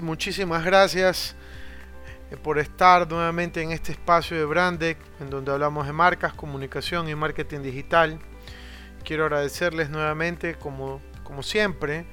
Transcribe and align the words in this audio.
Muchísimas 0.00 0.64
gracias 0.64 1.34
eh, 2.30 2.36
por 2.36 2.58
estar 2.58 3.10
nuevamente 3.10 3.62
en 3.62 3.72
este 3.72 3.92
espacio 3.92 4.36
de 4.36 4.44
Brandec, 4.44 4.96
en 5.20 5.28
donde 5.28 5.50
hablamos 5.50 5.86
de 5.86 5.92
marcas, 5.92 6.32
comunicación 6.34 7.08
y 7.08 7.14
marketing 7.16 7.62
digital. 7.62 8.20
Quiero 9.04 9.24
agradecerles 9.24 9.90
nuevamente, 9.90 10.54
como, 10.54 11.00
como 11.24 11.42
siempre, 11.42 12.06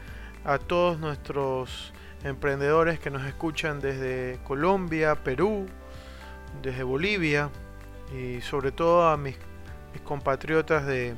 a 0.44 0.58
todos 0.58 1.00
nuestros 1.00 1.94
emprendedores 2.24 3.00
que 3.00 3.12
nos 3.12 3.24
escuchan 3.28 3.80
desde 3.80 4.40
Colombia, 4.46 5.16
Perú, 5.24 5.68
desde 6.64 6.82
Bolivia 6.82 7.52
y 8.18 8.42
sobre 8.42 8.72
todo 8.72 9.08
a 9.08 9.16
mis, 9.16 9.38
compatriotas 10.04 10.88
de, 10.88 11.14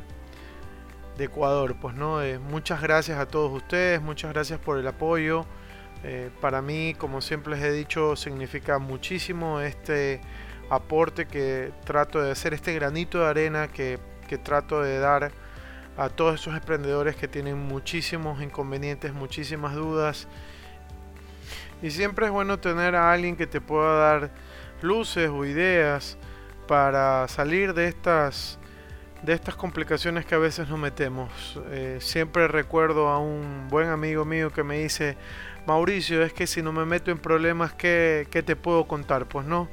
de 1.17 1.23
Ecuador. 1.23 1.77
Pues 1.79 1.95
no, 1.95 2.21
eh, 2.21 2.39
muchas 2.39 2.81
gracias 2.81 3.17
a 3.19 3.25
todos 3.25 3.53
ustedes, 3.53 4.01
muchas 4.01 4.33
gracias 4.33 4.59
por 4.59 4.77
el 4.77 4.87
apoyo. 4.87 5.45
Eh, 6.03 6.29
para 6.41 6.61
mí, 6.61 6.95
como 6.97 7.21
siempre 7.21 7.55
les 7.55 7.63
he 7.63 7.71
dicho, 7.71 8.15
significa 8.15 8.79
muchísimo 8.79 9.61
este 9.61 10.21
aporte 10.69 11.27
que 11.27 11.71
trato 11.83 12.21
de 12.21 12.31
hacer, 12.31 12.53
este 12.53 12.73
granito 12.73 13.19
de 13.19 13.25
arena 13.27 13.67
que, 13.67 13.99
que 14.27 14.37
trato 14.37 14.81
de 14.81 14.99
dar 14.99 15.31
a 15.97 16.09
todos 16.09 16.39
esos 16.39 16.55
emprendedores 16.55 17.15
que 17.15 17.27
tienen 17.27 17.57
muchísimos 17.57 18.41
inconvenientes, 18.41 19.13
muchísimas 19.13 19.75
dudas. 19.75 20.27
Y 21.81 21.91
siempre 21.91 22.27
es 22.27 22.31
bueno 22.31 22.59
tener 22.59 22.95
a 22.95 23.11
alguien 23.11 23.35
que 23.35 23.47
te 23.47 23.61
pueda 23.61 23.95
dar 23.95 24.31
luces 24.81 25.29
o 25.29 25.45
ideas 25.45 26.17
para 26.67 27.27
salir 27.27 27.73
de 27.73 27.87
estas 27.87 28.57
de 29.23 29.33
estas 29.33 29.55
complicaciones 29.55 30.25
que 30.25 30.33
a 30.35 30.39
veces 30.39 30.67
nos 30.67 30.79
metemos. 30.79 31.59
Eh, 31.69 31.97
siempre 32.01 32.47
recuerdo 32.47 33.07
a 33.07 33.19
un 33.19 33.67
buen 33.69 33.89
amigo 33.89 34.25
mío 34.25 34.51
que 34.51 34.63
me 34.63 34.79
dice, 34.79 35.15
Mauricio, 35.67 36.23
es 36.23 36.33
que 36.33 36.47
si 36.47 36.61
no 36.61 36.71
me 36.71 36.85
meto 36.85 37.11
en 37.11 37.17
problemas, 37.17 37.73
¿qué, 37.73 38.27
¿qué, 38.31 38.43
te 38.43 38.55
puedo 38.55 38.87
contar? 38.87 39.27
Pues 39.27 39.45
no. 39.45 39.69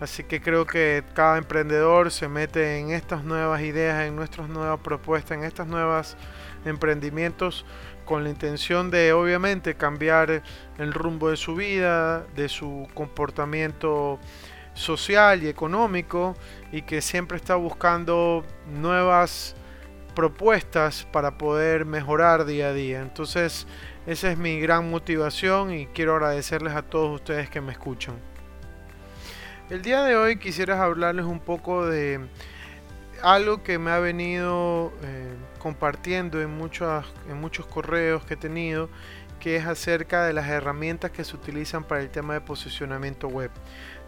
Así 0.00 0.24
que 0.24 0.40
creo 0.40 0.66
que 0.66 1.04
cada 1.14 1.38
emprendedor 1.38 2.10
se 2.10 2.28
mete 2.28 2.78
en 2.78 2.90
estas 2.90 3.24
nuevas 3.24 3.62
ideas, 3.62 4.04
en 4.04 4.16
nuestras 4.16 4.48
nuevas 4.48 4.80
propuestas, 4.80 5.38
en 5.38 5.44
estas 5.44 5.66
nuevas 5.66 6.16
emprendimientos 6.64 7.64
con 8.04 8.24
la 8.24 8.30
intención 8.30 8.90
de 8.90 9.12
obviamente 9.12 9.74
cambiar 9.74 10.42
el 10.78 10.92
rumbo 10.92 11.30
de 11.30 11.36
su 11.36 11.54
vida, 11.54 12.26
de 12.36 12.48
su 12.48 12.86
comportamiento 12.94 14.18
social 14.74 15.42
y 15.42 15.48
económico 15.48 16.36
y 16.72 16.82
que 16.82 17.00
siempre 17.00 17.36
está 17.36 17.54
buscando 17.54 18.44
nuevas 18.66 19.54
propuestas 20.14 21.06
para 21.12 21.38
poder 21.38 21.84
mejorar 21.84 22.44
día 22.44 22.68
a 22.68 22.72
día. 22.72 23.00
Entonces, 23.00 23.66
esa 24.06 24.30
es 24.30 24.38
mi 24.38 24.60
gran 24.60 24.90
motivación 24.90 25.72
y 25.72 25.86
quiero 25.86 26.14
agradecerles 26.14 26.74
a 26.74 26.82
todos 26.82 27.14
ustedes 27.14 27.50
que 27.50 27.60
me 27.60 27.72
escuchan. 27.72 28.14
El 29.70 29.82
día 29.82 30.02
de 30.02 30.16
hoy 30.16 30.36
quisiera 30.36 30.82
hablarles 30.82 31.24
un 31.24 31.40
poco 31.40 31.86
de 31.86 32.20
algo 33.22 33.62
que 33.62 33.78
me 33.78 33.90
ha 33.90 33.98
venido 33.98 34.92
eh, 35.02 35.32
compartiendo 35.58 36.42
en, 36.42 36.50
muchos 36.50 37.04
en 37.30 37.40
muchos 37.40 37.64
correos 37.64 38.24
que 38.24 38.34
he 38.34 38.36
tenido, 38.36 38.90
que 39.40 39.56
es 39.56 39.66
acerca 39.66 40.24
de 40.26 40.34
las 40.34 40.48
herramientas 40.48 41.10
que 41.10 41.24
se 41.24 41.34
utilizan 41.34 41.84
para 41.84 42.02
el 42.02 42.10
tema 42.10 42.34
de 42.34 42.42
posicionamiento 42.42 43.28
web. 43.28 43.50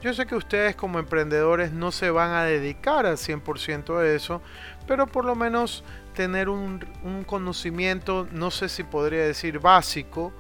Yo 0.06 0.14
sé 0.14 0.24
que 0.24 0.36
ustedes 0.36 0.76
como 0.76 1.00
emprendedores 1.00 1.72
no 1.72 1.90
se 1.90 2.12
van 2.12 2.30
a 2.30 2.44
dedicar 2.44 3.06
al 3.06 3.16
100% 3.16 3.98
a 3.98 4.06
eso, 4.06 4.40
pero 4.86 5.08
por 5.08 5.24
lo 5.24 5.34
menos 5.34 5.82
tener 6.14 6.48
un, 6.48 6.78
conocimiento, 7.26 8.28
no 8.30 8.52
sé 8.52 8.68
si 8.68 8.84
podría 8.84 9.24
decir 9.24 9.58
básico, 9.58 10.32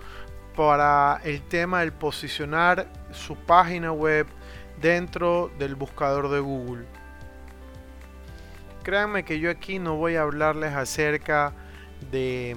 para 0.54 1.20
el 1.24 1.42
tema 1.42 1.80
del 1.80 1.92
posicionar 1.92 2.86
su 3.10 3.34
página 3.34 3.90
web 3.90 4.28
dentro 4.80 5.50
del 5.58 5.74
buscador 5.74 6.30
de 6.30 6.38
Google. 6.38 6.86
Créanme 8.84 9.24
que 9.24 9.40
yo 9.40 9.50
aquí 9.50 9.80
no 9.80 9.96
voy 9.96 10.14
a 10.14 10.22
hablarles 10.22 10.74
acerca 10.74 11.52
de 12.12 12.56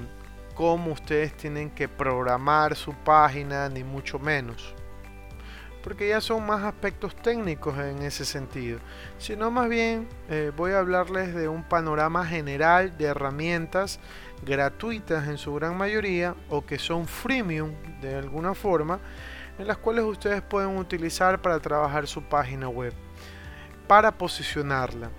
cómo 0.53 0.91
ustedes 0.91 1.35
tienen 1.35 1.71
que 1.71 1.87
programar 1.87 2.75
su 2.75 2.93
página, 2.93 3.67
ni 3.67 3.83
mucho 3.83 4.19
menos 4.19 4.75
porque 5.89 6.09
ya 6.09 6.21
son 6.21 6.45
más 6.45 6.63
aspectos 6.63 7.15
técnicos 7.15 7.75
en 7.79 8.03
ese 8.03 8.23
sentido, 8.23 8.77
sino 9.17 9.49
más 9.49 9.67
bien 9.67 10.07
eh, 10.29 10.51
voy 10.55 10.73
a 10.73 10.77
hablarles 10.77 11.33
de 11.33 11.47
un 11.47 11.63
panorama 11.63 12.27
general 12.27 12.95
de 12.95 13.05
herramientas 13.05 13.99
gratuitas 14.45 15.27
en 15.27 15.39
su 15.39 15.51
gran 15.55 15.75
mayoría 15.75 16.35
o 16.47 16.63
que 16.63 16.77
son 16.77 17.07
freemium 17.07 17.71
de 18.01 18.13
alguna 18.13 18.53
forma, 18.53 18.99
en 19.57 19.65
las 19.65 19.77
cuales 19.77 20.05
ustedes 20.05 20.43
pueden 20.43 20.77
utilizar 20.77 21.41
para 21.41 21.59
trabajar 21.59 22.05
su 22.05 22.21
página 22.21 22.69
web, 22.69 22.93
para 23.87 24.11
posicionarla. 24.11 25.09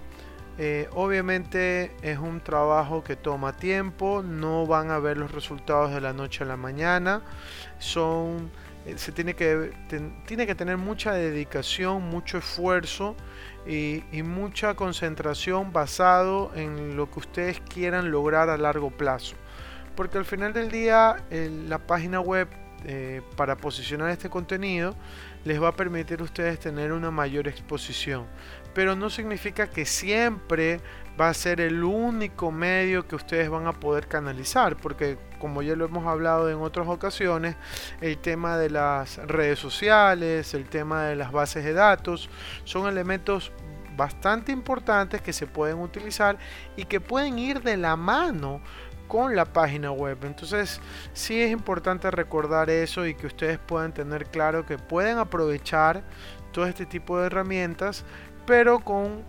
Eh, 0.56 0.88
obviamente 0.92 1.97
es 2.00 2.19
un 2.19 2.41
trabajo 2.41 3.03
que 3.03 3.16
toma 3.16 3.56
tiempo, 3.56 4.22
no 4.22 4.69
van 4.69 4.92
a 4.92 5.00
ver 5.00 5.16
los 5.16 5.32
resultados 5.32 5.92
de 5.92 6.00
la 6.00 6.12
noche 6.12 6.44
a 6.44 6.47
la 6.47 6.56
mañana, 6.56 7.22
son 7.80 8.53
se 8.96 9.12
tiene 9.12 9.34
que, 9.34 9.72
tiene 10.26 10.46
que 10.46 10.54
tener 10.54 10.76
mucha 10.76 11.12
dedicación, 11.12 12.02
mucho 12.02 12.38
esfuerzo 12.38 13.14
y, 13.66 14.02
mucha 14.22 14.74
concentración 14.74 15.72
basado 15.72 16.50
en 16.54 16.96
lo 16.96 17.10
que 17.10 17.18
ustedes 17.18 17.60
quieran 17.60 18.10
lograr 18.10 18.48
a 18.48 18.56
largo 18.56 18.91
plazo. 18.91 19.36
Porque 19.96 20.18
al 20.18 20.24
final 20.24 20.52
del 20.52 20.70
día 20.70 21.16
la 21.30 21.78
página 21.78 22.20
web 22.20 22.48
eh, 22.86 23.20
para 23.36 23.58
posicionar 23.58 24.08
este 24.10 24.30
contenido 24.30 24.97
les 25.44 25.62
va 25.62 25.68
a 25.68 25.76
permitir 25.76 26.20
a 26.20 26.24
ustedes 26.24 26.58
tener 26.58 26.92
una 26.92 27.10
mayor 27.10 27.48
exposición. 27.48 28.26
Pero 28.72 28.97
no 28.97 29.10
significa 29.10 29.68
que 29.68 29.84
siempre 29.84 30.80
va 31.20 31.28
a 31.28 31.34
ser 31.34 31.60
el 31.60 31.84
único 31.84 32.50
medio 32.50 33.06
que 33.06 33.16
ustedes 33.16 33.50
van 33.50 33.66
a 33.66 33.72
poder 33.72 34.06
canalizar, 34.06 34.76
porque 34.76 35.18
como 35.41 35.62
ya 35.62 35.75
lo 35.75 35.87
hemos 35.87 36.06
hablado 36.06 36.49
en 36.49 36.59
otras 36.59 36.87
ocasiones, 36.87 37.56
el 38.01 38.19
tema 38.19 38.56
de 38.56 38.71
las 38.71 39.17
redes 39.27 39.59
sociales, 39.59 40.55
el 40.55 40.69
tema 40.69 41.05
de 41.06 41.17
las 41.17 41.33
bases 41.33 41.65
de 41.65 41.73
datos, 41.73 42.31
son 42.62 42.87
elementos 42.87 43.51
bastante 43.97 44.53
importantes 44.53 45.21
que 45.21 45.33
se 45.33 45.49
pueden 45.49 45.78
utilizar 45.78 46.39
y 46.77 46.84
que 46.84 47.01
pueden 47.01 47.39
ir 47.39 47.62
de 47.62 47.77
la 47.77 47.97
mano 47.97 48.61
con 49.09 49.34
la 49.34 49.45
página 49.45 49.91
web. 49.91 50.19
Entonces 50.23 50.81
sí 51.12 51.43
es 51.43 51.51
importante 51.51 52.11
recordar 52.12 52.71
eso 52.71 53.05
y 53.07 53.15
que 53.15 53.27
ustedes 53.27 53.59
puedan 53.59 53.93
tener 53.93 54.27
claro 54.27 54.65
que 54.65 54.78
pueden 54.78 55.19
aprovechar 55.19 56.05
todo 56.53 56.67
este 56.67 56.87
tipo 56.87 57.19
de 57.19 57.27
herramientas 57.27 58.05
pero 58.47 58.81
con 58.81 59.22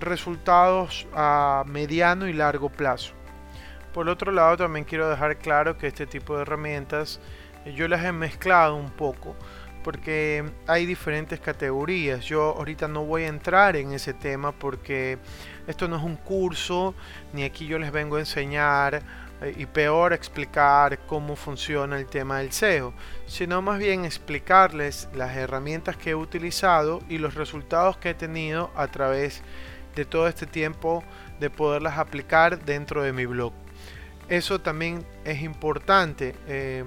resultados 0.00 1.06
a 1.12 1.64
mediano 1.66 2.26
y 2.26 2.32
largo 2.32 2.70
plazo. 2.70 3.12
Por 3.92 4.08
otro 4.08 4.32
lado, 4.32 4.56
también 4.56 4.84
quiero 4.84 5.08
dejar 5.08 5.36
claro 5.36 5.76
que 5.76 5.86
este 5.86 6.06
tipo 6.06 6.36
de 6.36 6.42
herramientas 6.42 7.20
eh, 7.64 7.74
yo 7.74 7.88
las 7.88 8.04
he 8.04 8.12
mezclado 8.12 8.76
un 8.76 8.90
poco 8.90 9.36
porque 9.82 10.44
hay 10.66 10.86
diferentes 10.86 11.40
categorías. 11.40 12.24
Yo 12.24 12.54
ahorita 12.56 12.88
no 12.88 13.04
voy 13.04 13.24
a 13.24 13.28
entrar 13.28 13.76
en 13.76 13.92
ese 13.92 14.14
tema 14.14 14.52
porque 14.52 15.18
esto 15.66 15.88
no 15.88 15.96
es 15.96 16.02
un 16.02 16.16
curso, 16.16 16.94
ni 17.32 17.42
aquí 17.42 17.66
yo 17.66 17.78
les 17.78 17.92
vengo 17.92 18.16
a 18.16 18.20
enseñar 18.20 19.02
eh, 19.42 19.54
y 19.56 19.66
peor 19.66 20.12
explicar 20.12 21.00
cómo 21.06 21.36
funciona 21.36 21.98
el 21.98 22.06
tema 22.06 22.38
del 22.38 22.52
SEO, 22.52 22.94
sino 23.26 23.60
más 23.60 23.78
bien 23.78 24.04
explicarles 24.04 25.08
las 25.14 25.36
herramientas 25.36 25.96
que 25.96 26.10
he 26.10 26.14
utilizado 26.14 27.00
y 27.08 27.18
los 27.18 27.34
resultados 27.34 27.96
que 27.96 28.10
he 28.10 28.14
tenido 28.14 28.70
a 28.76 28.86
través 28.86 29.42
de 29.94 30.04
todo 30.04 30.28
este 30.28 30.46
tiempo 30.46 31.04
de 31.40 31.50
poderlas 31.50 31.98
aplicar 31.98 32.64
dentro 32.64 33.02
de 33.02 33.12
mi 33.12 33.26
blog. 33.26 33.52
Eso 34.32 34.62
también 34.62 35.06
es 35.26 35.42
importante. 35.42 36.34
Eh, 36.46 36.84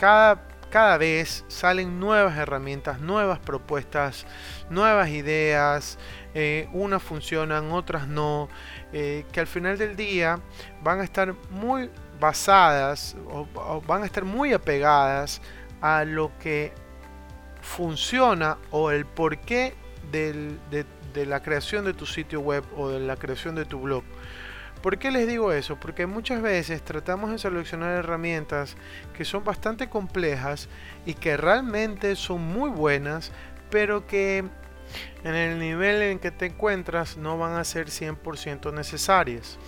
cada 0.00 0.48
cada 0.70 0.96
vez 0.96 1.44
salen 1.48 2.00
nuevas 2.00 2.36
herramientas, 2.36 2.98
nuevas 2.98 3.38
propuestas, 3.38 4.26
nuevas 4.70 5.10
ideas, 5.10 5.98
eh, 6.34 6.66
unas 6.72 7.02
funcionan, 7.02 7.72
otras 7.72 8.06
no, 8.06 8.48
eh, 8.94 9.26
que 9.32 9.40
al 9.40 9.46
final 9.46 9.76
del 9.76 9.96
día 9.96 10.40
van 10.82 11.00
a 11.00 11.04
estar 11.04 11.34
muy 11.50 11.90
basadas 12.18 13.16
o, 13.30 13.82
van 13.86 14.02
a 14.02 14.06
estar 14.06 14.24
muy 14.24 14.54
apegadas 14.54 15.42
a 15.82 16.04
lo 16.04 16.32
que 16.38 16.72
funciona 17.60 18.56
o 18.70 18.90
el 18.90 19.04
porqué 19.04 19.74
del, 20.10 20.58
de, 20.70 20.86
de 21.12 21.26
la 21.26 21.42
creación 21.42 21.84
de 21.84 21.92
tu 21.92 22.06
sitio 22.06 22.40
web 22.40 22.64
o 22.76 22.88
de 22.88 23.00
la 23.00 23.16
creación 23.16 23.54
de 23.54 23.66
tu 23.66 23.80
blog. 23.80 24.04
¿Por 24.82 24.98
qué 24.98 25.10
les 25.10 25.26
digo 25.26 25.52
eso? 25.52 25.76
Porque 25.78 26.06
muchas 26.06 26.40
veces 26.40 26.82
tratamos 26.82 27.30
de 27.30 27.38
seleccionar 27.38 27.96
herramientas 27.96 28.76
que 29.12 29.24
son 29.24 29.42
bastante 29.42 29.88
complejas 29.88 30.68
y 31.04 31.14
que 31.14 31.36
realmente 31.36 32.14
son 32.14 32.42
muy 32.42 32.70
buenas, 32.70 33.32
pero 33.70 34.06
que 34.06 34.44
en 35.24 35.34
el 35.34 35.58
nivel 35.58 36.02
en 36.02 36.18
que 36.18 36.30
te 36.30 36.46
encuentras 36.46 37.16
no 37.16 37.36
van 37.38 37.56
a 37.56 37.64
ser 37.64 37.88
100% 37.88 38.72
necesarias, 38.72 39.58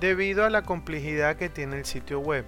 debido 0.00 0.44
a 0.44 0.50
la 0.50 0.62
complejidad 0.62 1.36
que 1.36 1.48
tiene 1.48 1.78
el 1.78 1.84
sitio 1.84 2.18
web. 2.18 2.44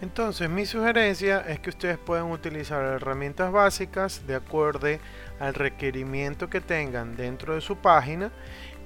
Entonces 0.00 0.48
mi 0.48 0.64
sugerencia 0.64 1.40
es 1.40 1.58
que 1.60 1.70
ustedes 1.70 1.98
puedan 1.98 2.30
utilizar 2.30 2.84
herramientas 2.84 3.52
básicas 3.52 4.26
de 4.26 4.36
acuerdo 4.36 4.88
al 5.40 5.54
requerimiento 5.54 6.48
que 6.48 6.60
tengan 6.60 7.16
dentro 7.16 7.54
de 7.54 7.60
su 7.60 7.76
página 7.76 8.30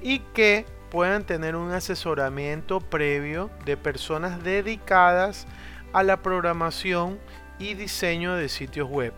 y 0.02 0.20
que 0.34 0.64
puedan 0.92 1.24
tener 1.24 1.56
un 1.56 1.72
asesoramiento 1.72 2.78
previo 2.78 3.50
de 3.64 3.78
personas 3.78 4.44
dedicadas 4.44 5.46
a 5.94 6.02
la 6.02 6.20
programación 6.20 7.18
y 7.58 7.72
diseño 7.72 8.34
de 8.34 8.50
sitios 8.50 8.90
web. 8.90 9.14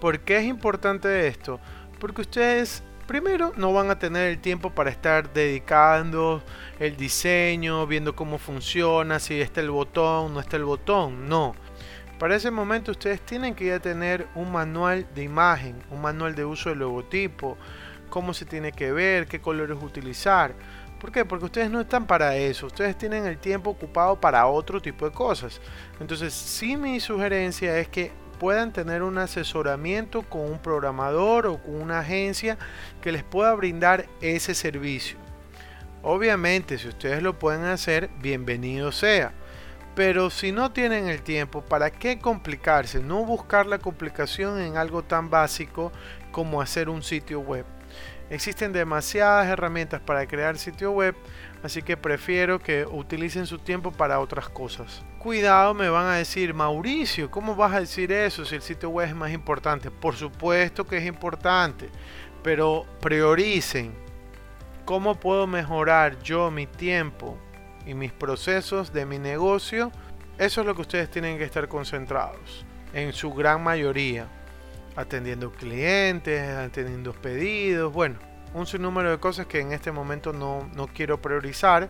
¿Por 0.00 0.20
qué 0.20 0.38
es 0.38 0.44
importante 0.44 1.28
esto? 1.28 1.60
Porque 2.00 2.22
ustedes 2.22 2.82
primero 3.06 3.52
no 3.54 3.74
van 3.74 3.90
a 3.90 3.98
tener 3.98 4.30
el 4.30 4.38
tiempo 4.38 4.70
para 4.70 4.88
estar 4.88 5.30
dedicando 5.34 6.42
el 6.80 6.96
diseño, 6.96 7.86
viendo 7.86 8.16
cómo 8.16 8.38
funciona, 8.38 9.20
si 9.20 9.42
está 9.42 9.60
el 9.60 9.70
botón, 9.70 10.32
no 10.32 10.40
está 10.40 10.56
el 10.56 10.64
botón, 10.64 11.28
no. 11.28 11.54
Para 12.18 12.36
ese 12.36 12.50
momento 12.50 12.92
ustedes 12.92 13.20
tienen 13.20 13.54
que 13.54 13.66
ya 13.66 13.78
tener 13.78 14.26
un 14.34 14.50
manual 14.50 15.06
de 15.14 15.22
imagen, 15.22 15.82
un 15.90 16.00
manual 16.00 16.34
de 16.34 16.46
uso 16.46 16.70
del 16.70 16.78
logotipo, 16.78 17.58
cómo 18.12 18.34
se 18.34 18.44
tiene 18.44 18.72
que 18.72 18.92
ver, 18.92 19.26
qué 19.26 19.40
colores 19.40 19.78
utilizar. 19.80 20.54
¿Por 21.00 21.10
qué? 21.10 21.24
Porque 21.24 21.46
ustedes 21.46 21.70
no 21.70 21.80
están 21.80 22.06
para 22.06 22.36
eso, 22.36 22.66
ustedes 22.66 22.96
tienen 22.98 23.24
el 23.24 23.38
tiempo 23.38 23.70
ocupado 23.70 24.20
para 24.20 24.46
otro 24.46 24.82
tipo 24.82 25.08
de 25.08 25.12
cosas. 25.12 25.62
Entonces, 25.98 26.34
sí 26.34 26.76
mi 26.76 27.00
sugerencia 27.00 27.78
es 27.78 27.88
que 27.88 28.12
puedan 28.38 28.70
tener 28.70 29.02
un 29.02 29.16
asesoramiento 29.16 30.20
con 30.28 30.42
un 30.42 30.58
programador 30.58 31.46
o 31.46 31.56
con 31.56 31.80
una 31.80 32.00
agencia 32.00 32.58
que 33.00 33.12
les 33.12 33.24
pueda 33.24 33.54
brindar 33.54 34.06
ese 34.20 34.54
servicio. 34.54 35.16
Obviamente, 36.02 36.76
si 36.76 36.88
ustedes 36.88 37.22
lo 37.22 37.38
pueden 37.38 37.64
hacer, 37.64 38.10
bienvenido 38.20 38.92
sea. 38.92 39.32
Pero 39.94 40.28
si 40.28 40.52
no 40.52 40.70
tienen 40.70 41.08
el 41.08 41.22
tiempo, 41.22 41.62
¿para 41.62 41.90
qué 41.90 42.18
complicarse? 42.18 43.00
No 43.00 43.24
buscar 43.24 43.64
la 43.64 43.78
complicación 43.78 44.60
en 44.60 44.76
algo 44.76 45.02
tan 45.02 45.30
básico 45.30 45.92
como 46.30 46.60
hacer 46.60 46.90
un 46.90 47.02
sitio 47.02 47.40
web. 47.40 47.64
Existen 48.32 48.72
demasiadas 48.72 49.46
herramientas 49.46 50.00
para 50.00 50.26
crear 50.26 50.56
sitio 50.56 50.90
web, 50.90 51.14
así 51.62 51.82
que 51.82 51.98
prefiero 51.98 52.58
que 52.58 52.86
utilicen 52.86 53.44
su 53.44 53.58
tiempo 53.58 53.92
para 53.92 54.20
otras 54.20 54.48
cosas. 54.48 55.04
Cuidado, 55.18 55.74
me 55.74 55.90
van 55.90 56.06
a 56.06 56.14
decir, 56.14 56.54
Mauricio, 56.54 57.30
¿cómo 57.30 57.54
vas 57.54 57.74
a 57.74 57.80
decir 57.80 58.10
eso 58.10 58.46
si 58.46 58.54
el 58.54 58.62
sitio 58.62 58.88
web 58.88 59.08
es 59.08 59.14
más 59.14 59.32
importante? 59.32 59.90
Por 59.90 60.16
supuesto 60.16 60.86
que 60.86 60.96
es 60.96 61.04
importante, 61.04 61.90
pero 62.42 62.86
prioricen. 63.02 63.92
¿Cómo 64.86 65.20
puedo 65.20 65.46
mejorar 65.46 66.18
yo 66.22 66.50
mi 66.50 66.66
tiempo 66.66 67.36
y 67.84 67.92
mis 67.92 68.12
procesos 68.12 68.94
de 68.94 69.04
mi 69.04 69.18
negocio? 69.18 69.92
Eso 70.38 70.62
es 70.62 70.66
lo 70.66 70.74
que 70.74 70.80
ustedes 70.80 71.10
tienen 71.10 71.36
que 71.36 71.44
estar 71.44 71.68
concentrados, 71.68 72.64
en 72.94 73.12
su 73.12 73.30
gran 73.34 73.62
mayoría 73.62 74.26
atendiendo 74.96 75.52
clientes, 75.52 76.48
atendiendo 76.56 77.12
pedidos, 77.12 77.92
bueno, 77.92 78.18
un 78.54 78.66
sinnúmero 78.66 79.10
de 79.10 79.18
cosas 79.18 79.46
que 79.46 79.60
en 79.60 79.72
este 79.72 79.92
momento 79.92 80.32
no, 80.32 80.68
no 80.74 80.86
quiero 80.86 81.22
priorizar, 81.22 81.88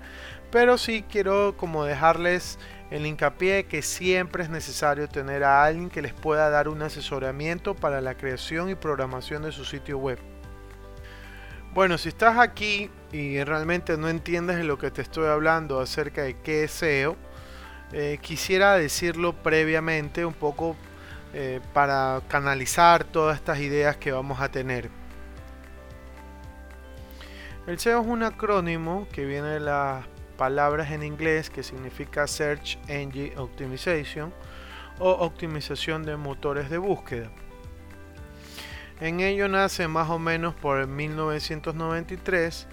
pero 0.51 0.79
sí 0.79 1.05
quiero 1.09 1.57
como 1.57 1.85
dejarles 1.85 2.59
el 2.91 3.07
hincapié 3.07 3.65
que 3.65 3.83
siempre 3.83 4.45
es 4.45 4.51
necesario 4.51 5.09
tener 5.09 5.45
a 5.45 5.65
alguien 5.65 5.91
que 5.91 6.03
les 6.03 6.13
pueda 6.13 6.51
dar 6.51 6.69
un 6.69 6.83
asesoramiento 6.83 7.75
para 7.75 8.01
la 8.01 8.17
creación 8.17 8.69
y 8.71 8.75
programación 8.75 9.43
de 9.43 9.53
su 9.53 9.65
sitio 9.65 9.99
web. 9.99 10.19
Bueno, 11.75 11.97
si 11.97 12.11
estás 12.11 12.39
aquí 12.39 12.91
y 13.13 13.43
realmente 13.45 13.97
no 13.97 14.11
entiendes 14.11 14.59
de 14.59 14.65
lo 14.65 14.79
que 14.79 14.91
te 14.91 15.01
estoy 15.01 15.27
hablando 15.27 15.81
acerca 15.81 16.23
de 16.23 16.37
qué 16.41 16.65
es 16.65 16.71
SEO, 16.73 17.17
eh, 17.93 18.19
quisiera 18.21 18.75
decirlo 18.75 19.33
previamente 19.33 20.25
un 20.27 20.35
poco 20.35 20.77
eh, 21.35 21.61
para 21.73 22.21
canalizar 22.29 23.05
todas 23.05 23.37
estas 23.37 23.59
ideas 23.61 23.97
que 23.97 24.13
vamos 24.13 24.41
a 24.41 24.51
tener. 24.51 24.91
El 27.67 27.79
SEO 27.79 28.03
es 28.03 28.07
un 28.07 28.23
acrónimo 28.23 29.07
que 29.13 29.25
viene 29.25 29.49
de 29.49 29.61
las 29.61 30.05
palabras 30.37 30.91
en 30.91 31.03
inglés 31.03 31.49
que 31.49 31.63
significa 31.63 32.27
Search 32.27 32.79
Engine 32.89 33.33
Optimization 33.39 34.33
o 34.99 35.11
optimización 35.11 36.03
de 36.03 36.17
motores 36.17 36.69
de 36.69 36.79
búsqueda. 36.79 37.31
En 39.01 39.21
ello 39.21 39.49
nace 39.49 39.89
más 39.89 40.11
o 40.11 40.19
menos 40.19 40.55
por 40.55 40.87
1993, 40.87 42.67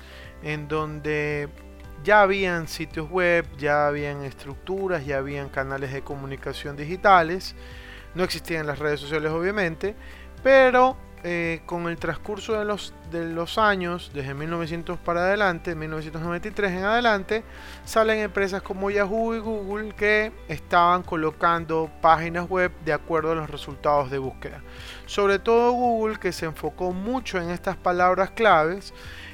en 0.44 0.68
donde 0.68 1.48
ya 2.04 2.24
habían 2.24 2.68
sitios 2.68 3.10
web, 3.10 3.46
ya 3.58 3.88
habían 3.88 4.24
estructuras, 4.24 5.06
ya 5.06 5.18
habían 5.18 5.50
canales 5.50 5.94
de 5.94 6.02
comunicación 6.02 6.76
digitales 6.76 7.56
no 8.16 8.24
existían 8.24 8.68
las 8.68 8.80
redes 8.80 9.00
sociales 9.00 9.32
obviamente, 9.32 9.96
pero 10.44 10.98
eh, 11.22 11.60
con 11.66 11.90
el 11.90 11.98
transcurso 11.98 12.58
de 12.58 12.64
los, 12.64 12.94
de 13.12 13.26
los 13.26 13.58
años, 13.58 14.10
desde 14.14 14.34
1900 14.34 14.98
para 15.00 15.26
adelante, 15.26 15.76
1993 15.76 16.72
en 16.72 16.84
adelante, 16.86 17.44
salen 17.84 18.20
empresas 18.20 18.62
como 18.62 18.90
Yahoo 18.90 19.36
y 19.36 19.40
Google 19.40 19.94
que 19.96 20.32
estaban 20.48 21.04
colocando 21.04 21.92
páginas 22.02 22.50
web 22.50 22.72
de 22.86 22.94
acuerdo 22.94 23.34
a 23.34 23.36
los 23.36 23.50
resultados 23.50 24.10
de 24.10 24.18
búsqueda. 24.18 24.62
Sobre 25.08 25.40
todo 25.40 25.74
Google 25.74 26.20
que 26.20 26.32
se 26.32 26.46
enfocó 26.46 26.94
mucho 26.94 27.38
en 27.38 27.50
estas 27.50 27.76
palabras 27.76 28.32
claves 28.32 28.94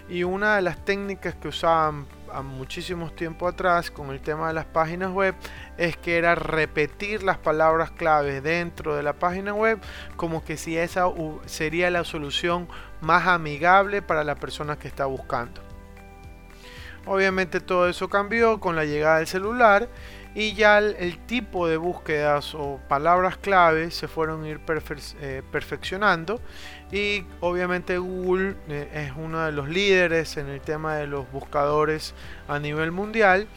y 0.10 0.24
una 0.24 0.56
de 0.56 0.64
las 0.64 0.84
técnicas 0.86 1.36
que 1.36 1.50
usaban 1.50 2.08
a 2.34 2.42
muchísimos 2.42 3.16
tiempo 3.16 3.48
atrás 3.48 3.92
con 3.92 4.12
el 4.12 4.22
tema 4.22 4.48
de 4.48 4.54
las 4.54 4.66
páginas 4.66 5.12
web 5.12 5.36
es 5.78 5.98
que 5.98 6.18
era 6.18 6.36
repetir 6.36 7.24
las 7.24 7.38
palabras 7.38 7.92
claves 7.92 8.44
dentro 8.44 8.96
de 8.96 9.04
la 9.04 9.14
página 9.14 9.54
web 9.54 9.80
como 10.16 10.44
que 10.44 10.58
si 10.58 10.78
esa 10.78 11.06
sería 11.46 11.90
la 11.90 12.04
solución 12.04 12.68
más 13.02 13.28
amigable 13.28 14.02
para 14.02 14.24
la 14.24 14.36
persona 14.36 14.78
que 14.78 14.88
está 14.88 15.06
buscando. 15.06 15.62
Obviamente 17.06 17.60
todo 17.60 17.88
eso 17.88 18.10
cambió 18.10 18.60
con 18.60 18.76
la 18.76 18.86
llegada 18.86 19.18
del 19.18 19.28
celular 19.28 19.90
y 20.36 20.54
ya 20.54 20.80
el, 20.80 21.18
tipo 21.26 21.68
de 21.68 21.78
búsquedas 21.78 22.54
o 22.56 22.80
palabras 22.90 23.38
clave 23.38 23.90
se 23.90 24.08
fueron 24.10 24.44
a 24.44 24.50
ir 24.50 24.60
eh, 25.22 25.42
perfeccionando 25.50 26.42
y 26.96 27.26
obviamente 27.42 27.98
Google 27.98 28.56
eh, 28.70 29.08
es 29.08 29.12
uno 29.18 29.42
de 29.46 29.52
los 29.52 29.68
líderes 29.68 30.38
en 30.38 30.48
el 30.48 30.62
tema 30.62 30.96
de 30.96 31.08
los 31.08 31.30
buscadores 31.32 32.14
a 32.48 32.58
nivel 32.58 32.92
mundial. 32.92 33.48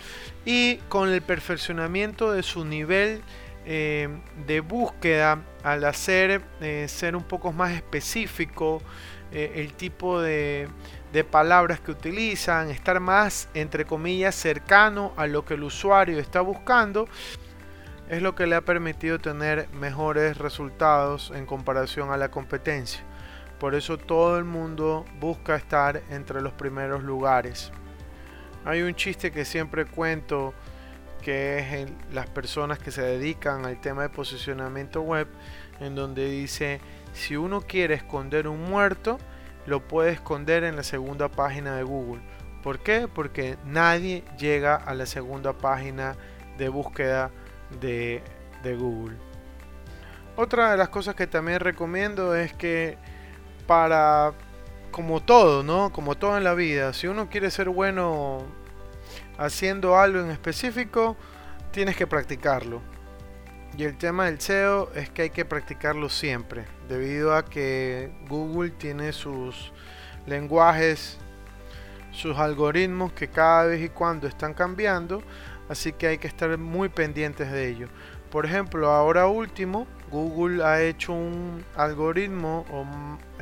Y 0.44 0.76
con 0.88 1.08
el 1.10 1.22
perfeccionamiento 1.22 2.32
de 2.32 2.42
su 2.42 2.64
nivel 2.64 3.22
eh, 3.64 4.08
de 4.46 4.60
búsqueda 4.60 5.42
al 5.62 5.84
hacer 5.84 6.42
ser 6.88 7.14
un 7.14 7.24
poco 7.24 7.52
más 7.52 7.72
específico 7.72 8.82
el 9.30 9.74
tipo 9.74 10.20
de 10.22 10.68
de 11.12 11.24
palabras 11.24 11.80
que 11.80 11.90
utilizan, 11.90 12.70
estar 12.70 13.00
más, 13.00 13.48
entre 13.54 13.84
comillas, 13.84 14.34
cercano 14.34 15.12
a 15.16 15.26
lo 15.26 15.44
que 15.44 15.54
el 15.54 15.62
usuario 15.62 16.18
está 16.18 16.40
buscando, 16.40 17.08
es 18.08 18.22
lo 18.22 18.34
que 18.34 18.46
le 18.46 18.56
ha 18.56 18.62
permitido 18.62 19.18
tener 19.18 19.68
mejores 19.70 20.38
resultados 20.38 21.30
en 21.34 21.44
comparación 21.44 22.10
a 22.10 22.16
la 22.16 22.30
competencia. 22.30 23.02
Por 23.60 23.74
eso 23.74 23.98
todo 23.98 24.38
el 24.38 24.44
mundo 24.44 25.04
busca 25.20 25.56
estar 25.56 26.02
entre 26.10 26.40
los 26.40 26.52
primeros 26.54 27.02
lugares. 27.02 27.70
Hay 28.64 28.82
un 28.82 28.94
chiste 28.94 29.30
que 29.30 29.44
siempre 29.44 29.84
cuento 29.84 30.54
que 31.22 31.58
es 31.58 31.90
las 32.12 32.30
personas 32.30 32.78
que 32.78 32.90
se 32.90 33.02
dedican 33.02 33.66
al 33.66 33.80
tema 33.80 34.02
de 34.02 34.08
posicionamiento 34.08 35.02
web, 35.02 35.28
en 35.80 35.94
donde 35.94 36.30
dice, 36.30 36.80
si 37.12 37.36
uno 37.36 37.60
quiere 37.60 37.94
esconder 37.94 38.48
un 38.48 38.62
muerto, 38.62 39.18
lo 39.66 39.86
puede 39.86 40.12
esconder 40.12 40.64
en 40.64 40.76
la 40.76 40.82
segunda 40.82 41.28
página 41.28 41.74
de 41.76 41.82
Google. 41.82 42.22
¿Por 42.62 42.78
qué? 42.78 43.08
Porque 43.12 43.58
nadie 43.64 44.24
llega 44.38 44.76
a 44.76 44.94
la 44.94 45.06
segunda 45.06 45.52
página 45.52 46.16
de 46.56 46.68
búsqueda 46.68 47.30
de, 47.80 48.22
Google. 48.62 49.16
Otra 50.36 50.72
de 50.72 50.76
las 50.76 50.88
cosas 50.88 51.14
que 51.14 51.26
también 51.26 51.60
recomiendo 51.60 52.34
es 52.34 52.52
que 52.52 52.98
para, 53.66 54.32
como 54.90 55.22
todo, 55.22 55.62
¿no? 55.62 55.90
Como 55.92 56.16
todo 56.16 56.36
en 56.36 56.44
la 56.44 56.54
vida, 56.54 56.92
si 56.92 57.06
uno 57.06 57.28
quiere 57.28 57.50
ser 57.50 57.68
bueno 57.70 58.44
haciendo 59.38 59.98
algo 59.98 60.20
en 60.20 60.30
específico, 60.30 61.16
tienes 61.72 61.96
que 61.96 62.06
practicarlo. 62.06 62.82
Y 63.76 63.84
el 63.84 63.96
tema 63.96 64.26
del 64.26 64.40
SEO 64.40 64.90
es 64.94 65.08
que 65.10 65.22
hay 65.22 65.30
que 65.30 65.44
practicarlo 65.44 66.08
siempre, 66.08 66.64
debido 66.88 67.34
a 67.34 67.44
que 67.44 68.12
Google 68.28 68.70
tiene 68.70 69.12
sus 69.12 69.72
lenguajes, 70.26 71.18
sus 72.10 72.36
algoritmos 72.36 73.12
que 73.12 73.28
cada 73.28 73.66
vez 73.66 73.80
y 73.80 73.88
cuando 73.88 74.26
están 74.26 74.54
cambiando, 74.54 75.22
así 75.68 75.92
que 75.92 76.08
hay 76.08 76.18
que 76.18 76.26
estar 76.28 76.56
muy 76.58 76.88
pendientes 76.88 77.50
de 77.50 77.68
ello. 77.68 77.88
Por 78.30 78.44
ejemplo, 78.44 78.90
ahora 78.90 79.26
último, 79.26 79.86
Google 80.10 80.62
ha 80.62 80.82
hecho 80.82 81.12
un 81.12 81.64
algoritmo 81.76 82.66
o 82.70 82.84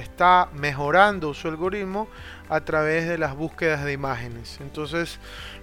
está 0.01 0.49
mejorando 0.53 1.35
su 1.35 1.49
algoritmo 1.49 2.09
a 2.49 2.61
través 2.61 3.09
de 3.09 3.19
las 3.19 3.35
búsquedas 3.35 3.85
de 3.85 3.93
imágenes. 3.93 4.59
Entonces, 4.61 5.19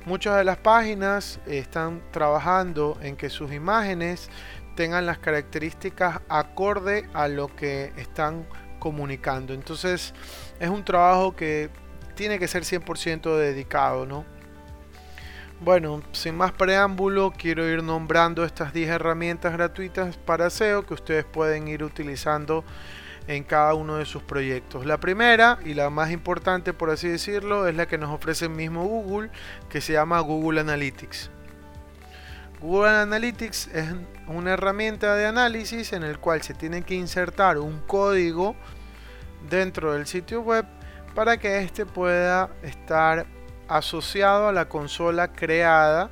muchas 0.06 0.36
de 0.38 0.44
las 0.44 0.58
páginas 0.58 1.40
están 1.46 2.02
trabajando 2.12 2.98
en 3.02 3.16
que 3.16 3.30
sus 3.30 3.54
imágenes 3.54 4.30
tengan 4.76 5.06
las 5.06 5.20
características 5.20 6.20
acorde 6.28 7.08
a 7.14 7.30
lo 7.30 7.48
que 7.56 7.94
están 7.96 8.46
comunicando. 8.80 9.54
Entonces, 9.54 10.14
es 10.60 10.70
un 10.70 10.84
trabajo 10.84 11.34
que 11.34 11.70
tiene 12.16 12.40
que 12.40 12.48
ser 12.48 12.64
100% 12.64 13.38
dedicado, 13.38 14.06
¿no? 14.06 14.26
Bueno, 15.64 16.04
sin 16.12 16.36
más 16.36 16.52
preámbulo, 16.52 17.32
quiero 17.32 17.66
ir 17.66 17.84
nombrando 17.84 18.44
estas 18.44 18.74
10 18.74 18.90
herramientas 18.90 19.54
gratuitas 19.54 20.18
para 20.18 20.50
SEO 20.50 20.86
que 20.86 20.94
ustedes 20.94 21.24
pueden 21.24 21.70
ir 21.70 21.86
utilizando 21.86 22.66
en 23.28 23.46
cada 23.46 23.74
uno 23.74 23.96
de 23.96 24.04
sus 24.04 24.22
proyectos. 24.24 24.86
La 24.86 24.98
primera 24.98 25.60
y 25.64 25.74
la 25.74 25.90
más 25.90 26.12
importante, 26.12 26.74
por 26.74 26.90
así 26.90 27.08
decirlo, 27.08 27.66
es 27.66 27.76
la 27.76 27.88
que 27.88 27.98
nos 27.98 28.10
ofrece 28.10 28.44
el 28.44 28.52
mismo 28.52 28.84
Google, 28.84 29.30
que 29.70 29.80
se 29.80 29.94
llama 29.94 30.20
Google 30.20 30.60
Analytics. 30.60 31.32
Google 32.60 32.90
Analytics 32.90 33.68
es 33.68 33.86
una 34.28 34.52
herramienta 34.52 35.16
de 35.16 35.28
análisis 35.28 35.94
en 35.94 36.04
el 36.04 36.20
cual 36.20 36.42
se 36.42 36.56
tiene 36.56 36.82
que 36.82 36.96
insertar 36.96 37.58
un 37.58 37.80
código 37.88 38.54
dentro 39.50 39.94
del 39.94 40.08
sitio 40.08 40.42
web 40.42 40.66
para 41.16 41.38
que 41.38 41.60
éste 41.60 41.86
pueda 41.86 42.50
estar 42.64 43.26
asociado 43.68 44.48
a 44.48 44.52
la 44.52 44.70
consola 44.70 45.34
creada 45.34 46.10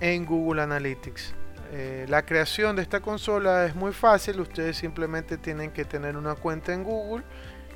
en 0.00 0.26
Google 0.26 0.62
Analytics. 0.62 1.34
Eh, 1.72 2.06
la 2.08 2.26
creación 2.26 2.76
de 2.76 2.82
esta 2.82 3.00
consola 3.00 3.64
es 3.64 3.74
muy 3.74 3.92
fácil, 3.92 4.40
ustedes 4.40 4.76
simplemente 4.76 5.38
tienen 5.38 5.70
que 5.70 5.86
tener 5.86 6.16
una 6.18 6.34
cuenta 6.34 6.74
en 6.74 6.84
Google 6.84 7.24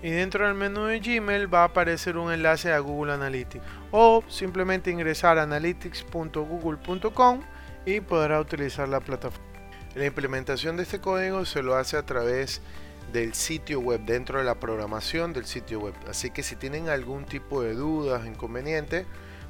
y 0.02 0.10
dentro 0.10 0.46
del 0.46 0.54
menú 0.54 0.84
de 0.84 1.00
Gmail 1.00 1.52
va 1.52 1.62
a 1.62 1.64
aparecer 1.64 2.18
un 2.18 2.30
enlace 2.30 2.70
a 2.72 2.78
Google 2.80 3.14
Analytics 3.14 3.64
o 3.90 4.22
simplemente 4.28 4.90
ingresar 4.90 5.38
a 5.38 5.44
analytics.google.com 5.44 7.40
y 7.86 8.00
podrá 8.00 8.38
utilizar 8.38 8.88
la 8.88 9.00
plataforma. 9.00 9.46
La 9.94 10.04
implementación 10.04 10.76
de 10.76 10.82
este 10.82 11.00
código 11.00 11.46
se 11.46 11.62
lo 11.62 11.74
hace 11.74 11.96
a 11.96 12.04
través 12.04 12.60
del 13.12 13.34
sitio 13.34 13.80
web, 13.80 14.00
dentro 14.04 14.38
de 14.38 14.44
la 14.44 14.56
programación 14.56 15.32
del 15.32 15.46
sitio 15.46 15.80
web. 15.80 15.94
Así 16.08 16.30
que 16.30 16.42
si 16.42 16.56
tienen 16.56 16.88
algún 16.88 17.24
tipo 17.24 17.62
de 17.62 17.74
dudas, 17.74 18.26
inconveniente, 18.26 19.06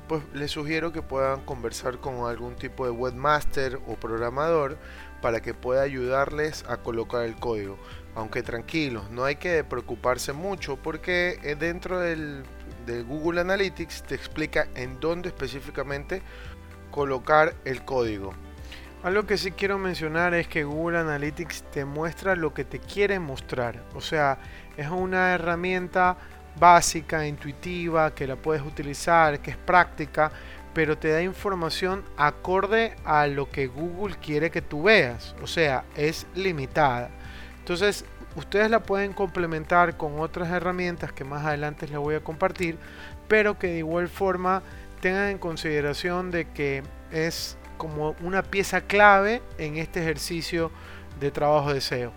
pues 0.09 0.23
les 0.35 0.51
sugiero 0.51 0.93
que 0.93 1.03
puedan 1.03 1.45
conversar 1.45 1.99
con 1.99 2.29
algún 2.29 2.55
tipo 2.57 2.85
de 2.85 2.91
webmaster 2.91 3.81
o 3.87 3.95
programador 3.97 4.79
para 5.21 5.41
que 5.41 5.55
pueda 5.55 5.83
ayudarles 5.83 6.65
a 6.69 6.77
colocar 6.77 7.25
el 7.25 7.37
código. 7.37 7.79
Aunque 8.15 8.43
tranquilos, 8.43 9.11
no 9.11 9.25
hay 9.25 9.37
que 9.37 9.65
preocuparse 9.65 10.33
mucho 10.33 10.77
porque 10.77 11.39
eh, 11.43 11.57
dentro 11.57 12.01
del, 12.01 12.45
del 12.87 13.05
Google 13.05 13.41
Analytics 13.41 14.05
te 14.05 14.15
explica 14.15 14.69
en 14.75 15.01
dónde 15.01 15.29
específicamente 15.29 16.23
colocar 16.91 17.55
el 17.65 17.85
código. 17.85 18.33
Algo 19.07 19.25
que 19.25 19.39
sí 19.39 19.53
quiero 19.53 19.79
mencionar 19.79 20.35
es 20.35 20.49
que 20.49 20.65
Google 20.65 20.99
Analytics 20.99 21.71
te 21.71 21.85
muestra 21.85 22.35
lo 22.35 22.53
que 22.53 22.65
te 22.65 22.81
quiere 22.81 23.21
mostrar. 23.21 23.85
O 23.95 24.01
sea, 24.01 24.37
es 24.77 24.89
una 24.89 25.33
herramienta 25.33 26.17
básica, 26.59 27.25
intuitiva, 27.25 28.17
que 28.17 28.27
la 28.27 28.35
puedes 28.35 28.65
utilizar, 28.65 29.39
que 29.39 29.53
es 29.53 29.57
práctica, 29.57 30.33
pero 30.75 30.99
te 30.99 31.11
da 31.11 31.23
información 31.23 32.03
acorde 32.17 32.97
a 33.05 33.29
lo 33.29 33.49
que 33.49 33.69
Google 33.69 34.17
quiere 34.21 34.51
que 34.51 34.61
tú 34.61 34.83
veas. 34.83 35.37
O 35.41 35.47
sea, 35.47 35.85
es 35.95 36.27
limitada. 36.35 37.11
Entonces, 37.61 38.05
ustedes 38.35 38.69
la 38.73 38.83
pueden 38.83 39.13
complementar 39.13 39.97
con 39.97 40.19
otras 40.19 40.51
herramientas 40.51 41.13
que 41.13 41.23
más 41.23 41.47
adelante 41.47 41.87
les 41.87 41.99
voy 41.99 42.17
a 42.17 42.25
compartir, 42.25 42.77
pero 43.29 43.57
que 43.57 43.69
de 43.69 43.79
igual 43.79 44.09
forma 44.09 44.65
tengan 45.01 45.29
en 45.29 45.39
consideración 45.39 46.33
de 46.33 46.51
que 46.51 46.83
es 47.13 47.57
como 47.77 48.17
una 48.21 48.43
pieza 48.43 48.83
clave 48.83 49.43
en 49.59 49.77
este 49.77 50.01
ejercicio 50.01 50.71
de 51.21 51.31
trabajo 51.31 51.73
de 51.73 51.81
SEO. 51.81 52.13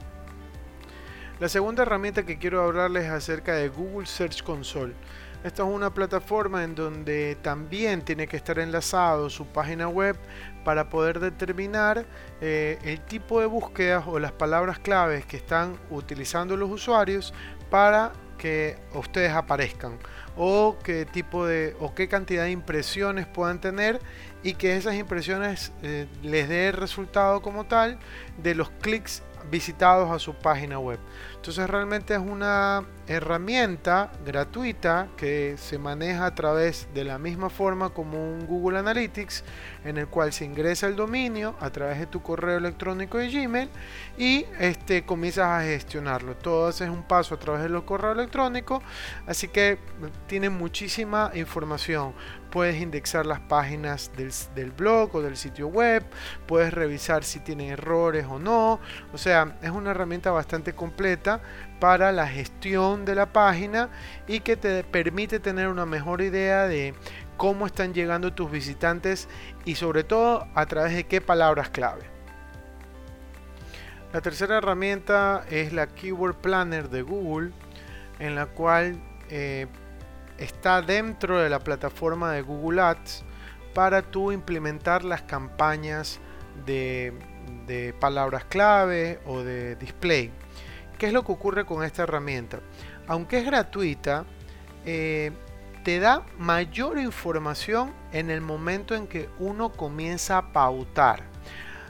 La 1.39 1.48
segunda 1.48 1.84
herramienta 1.84 2.25
que 2.25 2.38
quiero 2.38 2.62
hablarles 2.62 3.06
es 3.06 3.12
acerca 3.12 3.54
de 3.54 3.70
Google 3.70 4.06
Search 4.06 4.44
Console. 4.44 4.94
Esta 5.42 5.63
es 5.63 5.70
una 5.70 5.94
plataforma 5.94 6.66
en 6.66 6.75
donde 6.75 7.38
también 7.42 8.01
tiene 8.01 8.28
que 8.28 8.36
estar 8.36 8.60
enlazado 8.60 9.30
su 9.30 9.46
página 9.46 9.88
web 9.88 10.18
para 10.66 10.89
poder 10.89 11.22
determinar 11.22 12.06
eh, 12.42 12.78
el 12.84 13.00
tipo 13.00 13.39
de 13.39 13.46
búsquedas 13.46 14.04
o 14.06 14.20
las 14.20 14.34
palabras 14.34 14.80
claves 14.80 15.25
que 15.25 15.38
están 15.38 15.78
utilizando 15.89 16.58
los 16.58 16.70
usuarios 16.70 17.34
para 17.70 18.12
que 18.39 18.77
ustedes 18.96 19.31
aparezcan 19.34 20.00
o 20.36 20.77
qué 20.84 21.05
tipo 21.05 21.46
de 21.46 21.75
o 21.79 21.93
qué 21.93 22.08
cantidad 22.08 22.46
de 22.46 22.51
impresiones 22.51 23.27
puedan 23.27 23.62
tener 23.62 24.00
y 24.41 24.53
que 24.53 24.77
esas 24.77 24.96
impresiones 24.96 25.72
eh, 25.84 26.08
les 26.24 26.50
dé 26.50 26.69
el 26.69 26.74
resultado 26.74 27.41
como 27.41 27.65
tal 27.65 28.00
de 28.41 28.55
los 28.55 28.72
clics 28.81 29.22
visitados 29.51 30.10
a 30.10 30.17
su 30.17 30.34
página 30.34 30.79
web. 30.79 31.00
Entonces 31.36 31.69
realmente 31.69 32.13
es 32.13 32.19
una 32.19 32.86
herramienta 33.10 34.12
gratuita 34.24 35.08
que 35.18 35.56
se 35.58 35.80
maneja 35.80 36.28
a 36.28 36.36
través 36.36 36.88
de 36.94 37.04
la 37.04 37.18
misma 37.18 37.50
forma 37.50 37.89
como 37.89 38.18
un 38.18 38.46
Google 38.46 38.78
Analytics 38.78 39.44
en 39.84 39.98
el 39.98 40.08
cual 40.08 40.32
se 40.32 40.46
ingresa 40.46 40.86
el 40.86 40.96
dominio 40.96 41.56
a 41.60 41.72
través 41.72 41.98
de 41.98 42.06
tu 42.06 42.22
correo 42.22 42.58
electrónico 42.58 43.18
de 43.18 43.30
Gmail 43.30 43.70
y 44.16 44.46
este, 44.60 45.06
comienzas 45.06 45.48
a 45.48 45.63
gestionarlo. 45.63 46.36
Todo 46.36 46.70
es 46.70 46.82
un 46.82 47.01
paso 47.01 47.34
a 47.34 47.39
través 47.39 47.63
de 47.63 47.70
los 47.70 47.84
correos 47.84 48.16
electrónicos, 48.16 48.84
así 49.25 49.48
que 49.48 49.80
tiene 50.28 50.51
muchísima 50.51 51.32
información 51.34 52.13
puedes 52.50 52.82
indexar 52.82 53.25
las 53.25 53.39
páginas 53.39 54.12
del, 54.16 54.72
blog 54.72 55.16
o 55.16 55.22
del 55.22 55.38
sitio 55.38 55.68
web, 55.68 56.04
puedes 56.48 56.74
revisar 56.74 57.24
si 57.24 57.39
tiene 57.39 57.70
errores 57.70 58.25
o 58.30 58.39
no, 58.39 58.80
o 59.13 59.18
sea, 59.18 59.56
es 59.62 59.70
una 59.70 59.92
herramienta 59.92 60.32
bastante 60.32 60.74
completa 60.74 61.42
para 61.80 62.12
la 62.12 62.28
gestión 62.28 63.06
de 63.06 63.16
la 63.16 63.28
página 63.28 63.90
y 64.28 64.42
que 64.42 64.58
te 64.58 64.84
permite 64.84 65.40
tener 65.40 65.68
una 65.68 65.86
mejor 65.86 66.22
idea 66.22 66.68
de 66.68 66.94
cómo 67.38 67.66
están 67.66 67.94
llegando 67.94 68.34
tus 68.34 68.52
visitantes 68.52 69.28
y 69.66 69.76
sobre 69.76 70.04
todo 70.04 70.48
a 70.56 70.66
través 70.66 70.94
de 70.94 71.06
qué 71.06 71.22
palabras 71.22 71.70
clave. 71.70 72.04
La 74.12 74.22
tercera 74.22 74.58
herramienta 74.58 75.46
es 75.50 75.72
la 75.72 75.88
Keyword 75.88 76.36
Planner 76.38 76.90
de 76.90 77.04
Google, 77.04 77.52
en 78.18 78.36
la 78.36 78.48
cual 78.48 79.00
eh, 79.30 79.68
está 80.40 80.82
dentro 80.82 81.40
de 81.40 81.50
la 81.50 81.60
plataforma 81.60 82.32
de 82.32 82.42
Google 82.42 82.82
Ads 82.82 83.24
para 83.74 84.02
tú 84.02 84.32
implementar 84.32 85.04
las 85.04 85.22
campañas 85.22 86.20
de, 86.66 87.14
palabras 88.00 88.46
clave 88.46 89.20
o 89.26 89.44
de 89.44 89.76
display. 89.76 90.32
¿Qué 91.00 91.08
es 91.08 91.13
lo 91.13 91.24
que 91.24 91.32
ocurre 91.32 91.65
con 91.65 91.82
esta 91.86 92.03
herramienta? 92.03 92.60
Aunque 93.08 93.39
es 93.39 93.46
gratuita, 93.46 94.25
eh, 94.86 95.32
te 95.86 95.98
da 96.00 96.25
mayor 96.38 97.00
información 97.00 97.94
en 98.12 98.29
el 98.29 98.41
momento 98.41 98.94
en 98.96 99.08
que 99.08 99.29
uno 99.39 99.72
comienza 99.72 100.38
a 100.38 100.51
pautar. 100.51 101.24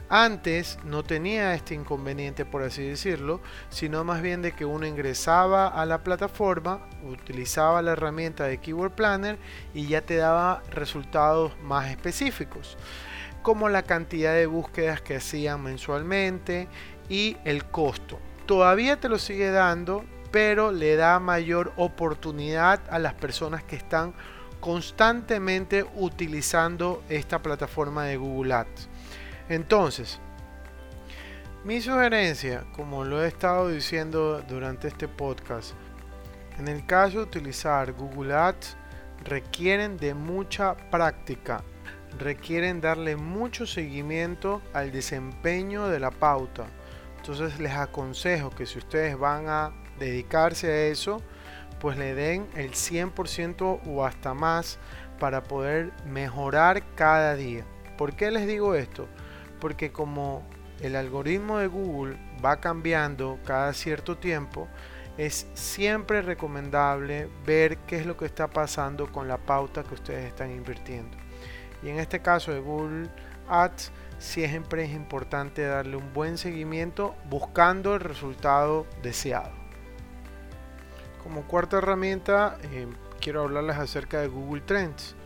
Antes 0.08 0.78
no 0.84 1.02
tenía 1.02 1.54
este 1.54 1.74
inconveniente, 1.74 2.44
por 2.44 2.62
así 2.62 2.84
decirlo, 2.84 3.40
sino 3.68 4.04
más 4.04 4.22
bien 4.22 4.42
de 4.42 4.52
que 4.52 4.64
uno 4.64 4.86
ingresaba 4.86 5.66
a 5.66 5.84
la 5.86 6.04
plataforma, 6.04 6.86
utilizaba 7.02 7.82
la 7.82 7.92
herramienta 7.92 8.44
de 8.44 8.58
Keyword 8.58 8.92
Planner 8.92 9.38
y 9.74 9.88
ya 9.88 10.02
te 10.02 10.16
daba 10.16 10.62
resultados 10.70 11.58
más 11.62 11.90
específicos, 11.90 12.78
como 13.42 13.68
la 13.68 13.82
cantidad 13.82 14.34
de 14.34 14.46
búsquedas 14.46 15.00
que 15.00 15.16
hacían 15.16 15.64
mensualmente 15.64 16.68
y 17.08 17.36
el 17.44 17.64
costo. 17.64 18.20
Todavía 18.50 18.98
te 18.98 19.08
lo 19.08 19.20
sigue 19.20 19.52
dando, 19.52 20.04
pero 20.32 20.72
le 20.72 20.96
da 20.96 21.20
mayor 21.20 21.72
oportunidad 21.76 22.80
a 22.90 22.98
las 22.98 23.14
personas 23.14 23.62
que 23.62 23.76
están 23.76 24.12
constantemente 24.58 25.86
utilizando 25.94 27.04
esta 27.08 27.40
plataforma 27.40 28.06
de 28.06 28.16
Google 28.16 28.54
Ads. 28.54 28.88
Entonces, 29.48 30.18
mi 31.62 31.80
sugerencia, 31.80 32.64
como 32.74 33.04
lo 33.04 33.22
he 33.22 33.28
estado 33.28 33.68
diciendo 33.68 34.42
durante 34.48 34.88
este 34.88 35.06
podcast, 35.06 35.74
en 36.58 36.66
el 36.66 36.84
caso 36.84 37.18
de 37.18 37.22
utilizar 37.26 37.92
Google 37.92 38.34
Ads, 38.34 38.76
requieren 39.22 39.96
de 39.96 40.12
mucha 40.12 40.76
práctica. 40.90 41.62
requieren 42.18 42.80
darle 42.80 43.14
mucho 43.14 43.64
seguimiento 43.64 44.60
al 44.72 44.90
desempeño 44.90 45.86
de 45.86 46.00
la 46.00 46.10
pauta. 46.10 46.66
Entonces 47.20 47.60
les 47.60 47.72
aconsejo 47.72 48.48
que 48.48 48.64
si 48.64 48.78
ustedes 48.78 49.18
van 49.18 49.46
a 49.48 49.72
dedicarse 49.98 50.68
a 50.68 50.86
eso, 50.86 51.22
pues 51.78 51.98
le 51.98 52.14
den 52.14 52.48
el 52.56 52.70
100% 52.72 53.80
o 53.86 54.04
hasta 54.06 54.32
más 54.32 54.78
para 55.18 55.42
poder 55.42 55.92
mejorar 56.06 56.82
cada 56.94 57.36
día. 57.36 57.66
¿Por 57.98 58.14
qué 58.14 58.30
les 58.30 58.46
digo 58.46 58.74
esto? 58.74 59.06
Porque 59.60 59.92
como 59.92 60.48
el 60.80 60.96
algoritmo 60.96 61.58
de 61.58 61.66
Google 61.66 62.16
va 62.42 62.58
cambiando 62.58 63.38
cada 63.44 63.74
cierto 63.74 64.16
tiempo, 64.16 64.66
es 65.18 65.46
siempre 65.52 66.22
recomendable 66.22 67.28
ver 67.44 67.76
qué 67.86 67.98
es 67.98 68.06
lo 68.06 68.16
que 68.16 68.24
está 68.24 68.48
pasando 68.48 69.12
con 69.12 69.28
la 69.28 69.36
pauta 69.36 69.84
que 69.84 69.92
ustedes 69.92 70.24
están 70.24 70.50
invirtiendo. 70.50 71.18
Y 71.82 71.90
en 71.90 71.98
este 71.98 72.20
caso 72.20 72.50
de 72.50 72.60
Google 72.60 73.10
Ads, 73.46 73.92
siempre 74.20 74.84
es 74.84 74.92
importante 74.92 75.64
darle 75.66 75.96
un 75.96 76.12
buen 76.12 76.38
seguimiento 76.38 77.16
buscando 77.28 77.94
el 77.94 78.00
resultado 78.00 78.86
deseado. 79.02 79.50
Como 81.22 81.46
cuarta 81.46 81.78
herramienta, 81.78 82.58
eh, 82.70 82.86
quiero 83.20 83.42
hablarles 83.42 83.76
acerca 83.76 84.20
de 84.20 84.28
Google 84.28 84.60
Trends. 84.60 85.16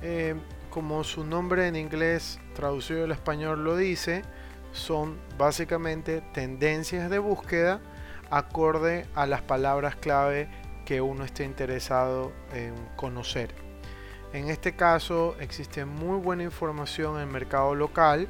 Eh, 0.00 0.34
como 0.70 1.04
su 1.04 1.24
nombre 1.24 1.68
en 1.68 1.76
inglés 1.76 2.40
traducido 2.54 3.04
al 3.04 3.12
español 3.12 3.62
lo 3.62 3.76
dice, 3.76 4.22
son 4.72 5.18
básicamente 5.36 6.22
tendencias 6.32 7.10
de 7.10 7.18
búsqueda 7.18 7.80
acorde 8.30 9.06
a 9.14 9.26
las 9.26 9.42
palabras 9.42 9.96
clave 9.96 10.48
que 10.86 11.02
uno 11.02 11.24
esté 11.24 11.44
interesado 11.44 12.32
en 12.54 12.74
conocer. 12.96 13.61
En 14.32 14.48
este 14.48 14.74
caso 14.74 15.36
existe 15.40 15.84
muy 15.84 16.18
buena 16.18 16.42
información 16.42 17.16
en 17.16 17.22
el 17.22 17.26
mercado 17.26 17.74
local 17.74 18.28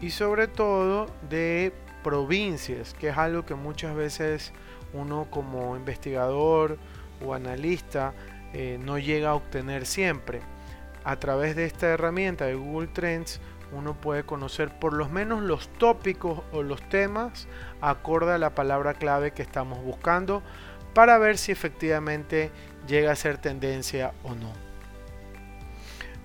y 0.00 0.10
sobre 0.10 0.46
todo 0.46 1.06
de 1.30 1.72
provincias, 2.04 2.92
que 2.92 3.08
es 3.08 3.16
algo 3.16 3.46
que 3.46 3.54
muchas 3.54 3.96
veces 3.96 4.52
uno 4.92 5.26
como 5.30 5.74
investigador 5.74 6.78
o 7.24 7.32
analista 7.32 8.12
eh, 8.52 8.78
no 8.78 8.98
llega 8.98 9.30
a 9.30 9.34
obtener 9.34 9.86
siempre. 9.86 10.42
A 11.02 11.16
través 11.16 11.56
de 11.56 11.64
esta 11.64 11.86
herramienta 11.86 12.44
de 12.44 12.54
Google 12.54 12.88
Trends 12.88 13.40
uno 13.72 13.94
puede 13.94 14.24
conocer 14.24 14.78
por 14.78 14.92
lo 14.92 15.08
menos 15.08 15.42
los 15.42 15.68
tópicos 15.78 16.42
o 16.52 16.62
los 16.62 16.86
temas 16.90 17.48
acorde 17.80 18.32
a 18.32 18.38
la 18.38 18.54
palabra 18.54 18.94
clave 18.94 19.32
que 19.32 19.42
estamos 19.42 19.82
buscando 19.82 20.42
para 20.92 21.16
ver 21.16 21.38
si 21.38 21.52
efectivamente 21.52 22.50
llega 22.86 23.12
a 23.12 23.16
ser 23.16 23.38
tendencia 23.38 24.12
o 24.22 24.34
no. 24.34 24.65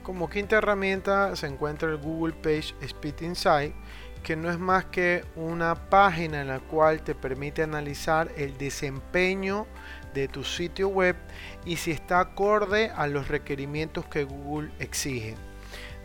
Como 0.04 0.30
quinta 0.30 0.58
herramienta 0.58 1.36
se 1.36 1.46
encuentra 1.46 1.90
el 1.90 1.98
Google 1.98 2.34
Page 2.34 2.74
Speed 2.82 3.22
Insight, 3.22 3.76
que 4.24 4.36
no 4.36 4.50
es 4.50 4.58
más 4.58 4.86
que 4.86 5.24
una 5.36 5.76
página 5.76 6.42
en 6.42 6.48
la 6.48 6.60
cual 6.60 7.04
te 7.04 7.14
permite 7.14 7.62
analizar 7.62 8.32
el 8.36 8.58
desempeño 8.58 9.68
de 10.16 10.28
tu 10.28 10.44
sitio 10.44 10.88
web 10.88 11.16
y 11.66 11.78
si 11.78 11.92
está 11.92 12.20
acorde 12.20 12.90
a 12.96 13.06
los 13.06 13.28
requerimientos 13.28 14.06
que 14.08 14.24
Google 14.24 14.72
exige. 14.80 15.36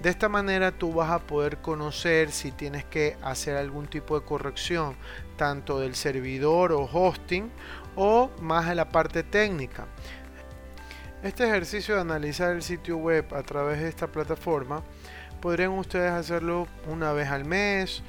De 0.03 0.11
esta 0.11 0.29
manera 0.29 0.73
tú 0.73 0.93
vas 0.93 1.11
a 1.11 1.21
poder 1.21 1.59
conocer 1.59 2.31
si 2.31 2.53
tienes 2.53 2.85
que 2.85 3.17
hacer 3.23 3.57
algún 3.57 3.87
tipo 3.87 4.19
de 4.21 4.27
corrección, 4.27 4.95
tanto 5.39 5.81
del 5.81 5.95
servidor 5.95 6.73
o 6.73 6.83
hosting 6.85 7.51
o 7.97 8.31
más 8.43 8.69
en 8.69 8.77
la 8.77 8.91
parte 8.91 9.23
técnica. 9.23 9.87
Este 11.27 11.43
ejercicio 11.43 11.97
de 11.97 12.03
analizar 12.03 12.55
el 12.55 12.63
sitio 12.63 12.99
web 12.99 13.35
a 13.35 13.43
través 13.43 13.81
de 13.81 13.89
esta 13.89 14.07
plataforma 14.07 14.85
podrían 15.41 15.73
ustedes 15.73 16.13
hacerlo 16.13 16.69
una 16.87 17.11
vez 17.11 17.29
al 17.31 17.45
mes 17.45 18.05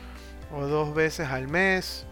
o 0.53 0.67
dos 0.67 0.93
veces 0.93 1.27
al 1.27 1.47
mes, 1.47 2.05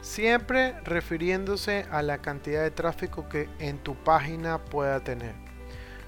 siempre 0.00 0.74
refiriéndose 0.84 1.84
a 1.90 2.00
la 2.00 2.22
cantidad 2.22 2.62
de 2.62 2.70
tráfico 2.70 3.28
que 3.28 3.50
en 3.58 3.76
tu 3.76 3.94
página 3.94 4.56
pueda 4.56 5.00
tener. 5.00 5.34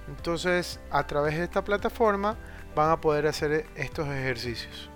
Entonces, 0.09 0.81
a 0.91 1.07
través 1.07 1.37
de 1.37 1.45
esta 1.45 1.63
plataforma 1.63 2.39
van 2.75 2.93
a 2.93 3.01
poder 3.03 3.27
hacer 3.27 3.67
estos 3.75 4.09
ejercicios. 4.09 4.89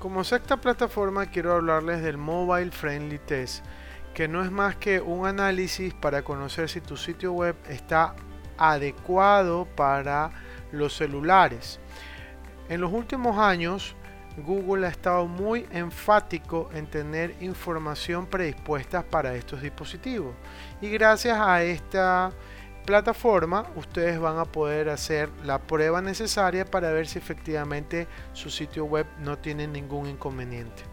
Como 0.00 0.24
sexta 0.24 0.56
plataforma 0.56 1.26
quiero 1.26 1.52
hablarles 1.52 2.02
del 2.02 2.16
Mobile 2.16 2.72
Friendly 2.72 3.20
Test, 3.20 3.64
que 4.16 4.28
no 4.28 4.42
es 4.42 4.50
más 4.50 4.76
que 4.76 4.98
un 4.98 5.26
análisis 5.26 5.92
para 5.92 6.22
conocer 6.22 6.70
si 6.70 6.80
tu 6.80 6.96
sitio 6.96 7.34
web 7.34 7.54
está 7.68 8.16
adecuado 8.56 9.66
para 9.76 10.30
los 10.72 10.96
celulares. 10.96 11.78
En 12.70 12.80
los 12.80 12.94
últimos 12.94 13.36
años, 13.36 13.94
Google 14.38 14.86
ha 14.86 14.88
estado 14.88 15.26
muy 15.26 15.66
enfático 15.70 16.70
en 16.72 16.86
tener 16.86 17.36
información 17.42 18.24
predispuesta 18.24 19.02
para 19.02 19.34
estos 19.34 19.60
dispositivos. 19.60 20.34
Y 20.80 20.88
gracias 20.88 21.38
a 21.38 21.62
esta 21.62 22.32
plataforma 22.86 23.66
ustedes 23.74 24.18
van 24.18 24.38
a 24.38 24.46
poder 24.46 24.88
hacer 24.88 25.28
la 25.44 25.58
prueba 25.58 26.00
necesaria 26.00 26.64
para 26.64 26.90
ver 26.90 27.06
si 27.06 27.18
efectivamente 27.18 28.06
su 28.32 28.48
sitio 28.48 28.86
web 28.86 29.06
no 29.18 29.36
tiene 29.36 29.66
ningún 29.66 30.06
inconveniente. 30.06 30.84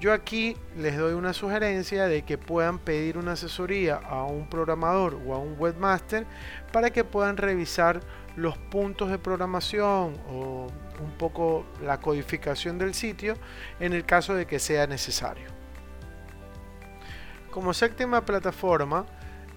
Yo 0.00 0.14
aquí 0.14 0.56
les 0.78 0.96
doy 0.96 1.12
una 1.12 1.34
sugerencia 1.34 2.06
de 2.06 2.22
que 2.22 2.38
puedan 2.38 2.78
pedir 2.78 3.18
una 3.18 3.32
asesoría 3.32 3.96
a 3.96 4.24
un 4.24 4.48
programador 4.48 5.20
o 5.26 5.34
a 5.34 5.38
un 5.38 5.56
webmaster 5.58 6.26
para 6.72 6.88
que 6.88 7.04
puedan 7.04 7.36
revisar 7.36 8.00
los 8.34 8.56
puntos 8.56 9.10
de 9.10 9.18
programación 9.18 10.16
o 10.30 10.68
un 11.00 11.10
poco 11.18 11.66
la 11.82 12.00
codificación 12.00 12.78
del 12.78 12.94
sitio 12.94 13.34
en 13.78 13.92
el 13.92 14.06
caso 14.06 14.34
de 14.34 14.46
que 14.46 14.58
sea 14.58 14.86
necesario. 14.86 15.48
Como 17.50 17.74
séptima 17.74 18.24
plataforma, 18.24 19.04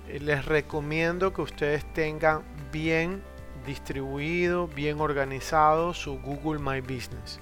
eh, 0.09 0.19
les 0.19 0.43
recomiendo 0.43 1.31
que 1.31 1.41
ustedes 1.41 1.85
tengan 1.93 2.41
bien 2.69 3.23
distribuido, 3.65 4.67
bien 4.67 4.99
organizado 4.99 5.93
su 5.93 6.19
Google 6.19 6.59
My 6.59 6.81
Business. 6.81 7.39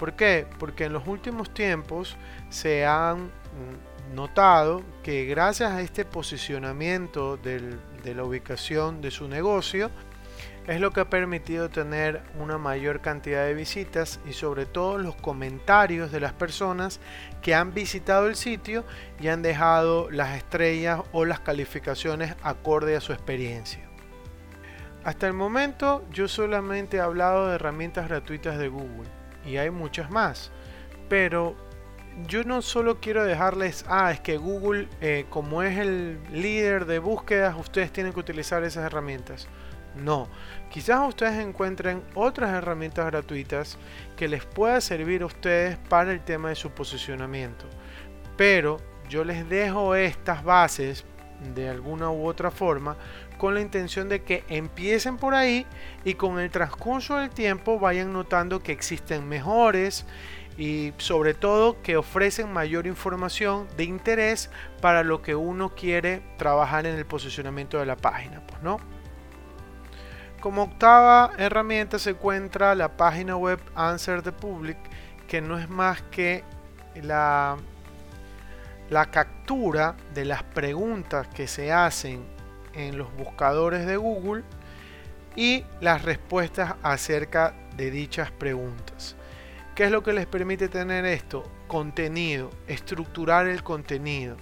¿Por 0.00 0.14
qué? 0.14 0.46
Porque 0.58 0.84
en 0.84 0.94
los 0.94 1.06
últimos 1.06 1.52
tiempos 1.52 2.16
se 2.48 2.86
han 2.86 3.24
mm, 3.24 4.14
notado 4.14 4.82
que 5.02 5.26
gracias 5.26 5.72
a 5.72 5.82
este 5.82 6.06
posicionamiento 6.06 7.36
de 7.36 8.14
la 8.14 8.24
ubicación 8.24 9.02
de 9.02 9.10
su 9.10 9.28
negocio, 9.28 9.90
es 10.66 10.80
lo 10.80 10.90
que 10.90 11.00
ha 11.00 11.10
permitido 11.10 11.68
tener 11.68 12.22
una 12.38 12.56
mayor 12.56 13.02
cantidad 13.02 13.44
de 13.44 13.52
visitas 13.52 14.20
y 14.26 14.32
sobre 14.32 14.64
todo 14.64 14.96
los 14.96 15.16
comentarios 15.16 16.10
de 16.10 16.20
las 16.20 16.32
personas 16.32 16.98
que 17.42 17.54
han 17.54 17.74
visitado 17.74 18.26
el 18.26 18.36
sitio 18.36 18.86
y 19.20 19.28
han 19.28 19.42
dejado 19.42 20.10
las 20.10 20.34
estrellas 20.34 21.02
o 21.12 21.26
las 21.26 21.40
calificaciones 21.40 22.36
acorde 22.42 22.96
a 22.96 23.02
su 23.02 23.12
experiencia. 23.12 23.86
Hasta 25.04 25.26
el 25.26 25.34
momento 25.34 26.06
yo 26.10 26.26
solamente 26.26 26.96
he 26.96 27.00
hablado 27.00 27.48
de 27.48 27.56
herramientas 27.56 28.08
gratuitas 28.08 28.56
de 28.56 28.68
Google 28.68 29.19
y 29.44 29.56
hay 29.56 29.70
muchas 29.70 30.10
más, 30.10 30.50
pero 31.08 31.56
yo 32.26 32.44
no 32.44 32.62
solo 32.62 33.00
quiero 33.00 33.24
dejarles, 33.24 33.84
ah, 33.88 34.10
es 34.10 34.20
que 34.20 34.36
Google 34.36 34.88
eh, 35.00 35.26
como 35.30 35.62
es 35.62 35.78
el 35.78 36.18
líder 36.32 36.86
de 36.86 36.98
búsquedas, 36.98 37.56
ustedes 37.58 37.92
tienen 37.92 38.12
que 38.12 38.20
utilizar 38.20 38.62
esas 38.64 38.84
herramientas. 38.84 39.48
No, 39.96 40.28
quizás 40.70 41.00
ustedes 41.08 41.44
encuentren 41.44 42.02
otras 42.14 42.52
herramientas 42.52 43.06
gratuitas 43.06 43.76
que 44.16 44.28
les 44.28 44.44
pueda 44.44 44.80
servir 44.80 45.22
a 45.22 45.26
ustedes 45.26 45.78
para 45.88 46.12
el 46.12 46.20
tema 46.20 46.50
de 46.50 46.54
su 46.54 46.70
posicionamiento. 46.70 47.64
Pero 48.36 48.78
yo 49.08 49.24
les 49.24 49.48
dejo 49.48 49.96
estas 49.96 50.44
bases 50.44 51.04
de 51.54 51.68
alguna 51.68 52.10
u 52.10 52.26
otra 52.26 52.50
forma 52.50 52.96
con 53.40 53.54
la 53.54 53.62
intención 53.62 54.10
de 54.10 54.22
que 54.22 54.44
empiecen 54.48 55.16
por 55.16 55.34
ahí 55.34 55.64
y 56.04 56.12
con 56.12 56.38
el 56.38 56.50
transcurso 56.50 57.16
del 57.16 57.30
tiempo 57.30 57.78
vayan 57.78 58.12
notando 58.12 58.62
que 58.62 58.70
existen 58.70 59.26
mejores 59.26 60.04
y 60.58 60.92
sobre 60.98 61.32
todo 61.32 61.80
que 61.80 61.96
ofrecen 61.96 62.52
mayor 62.52 62.86
información 62.86 63.66
de 63.78 63.84
interés 63.84 64.50
para 64.82 65.02
lo 65.04 65.22
que 65.22 65.34
uno 65.34 65.74
quiere 65.74 66.20
trabajar 66.36 66.84
en 66.84 66.96
el 66.96 67.06
posicionamiento 67.06 67.78
de 67.78 67.86
la 67.86 67.96
página, 67.96 68.42
pues 68.46 68.60
no. 68.60 68.76
Como 70.42 70.64
octava 70.64 71.30
herramienta 71.38 71.98
se 71.98 72.10
encuentra 72.10 72.74
la 72.74 72.94
página 72.98 73.38
web 73.38 73.58
Answer 73.74 74.20
the 74.20 74.32
Public, 74.32 74.76
que 75.26 75.40
no 75.40 75.58
es 75.58 75.66
más 75.70 76.02
que 76.10 76.44
la, 76.94 77.56
la 78.90 79.06
captura 79.06 79.96
de 80.12 80.26
las 80.26 80.42
preguntas 80.42 81.26
que 81.28 81.48
se 81.48 81.72
hacen 81.72 82.38
en 82.74 82.98
los 82.98 83.14
buscadores 83.16 83.86
de 83.86 83.96
Google 83.96 84.42
y 85.36 85.64
las 85.80 86.02
respuestas 86.02 86.74
acerca 86.82 87.54
de 87.76 87.90
dichas 87.90 88.30
preguntas. 88.30 89.16
¿Qué 89.74 89.84
es 89.84 89.90
lo 89.90 90.02
que 90.02 90.12
les 90.12 90.26
permite 90.26 90.68
tener 90.68 91.04
esto? 91.04 91.50
Contenido, 91.66 92.50
estructurar 92.66 93.46
el 93.46 93.62
contenido. 93.62 94.36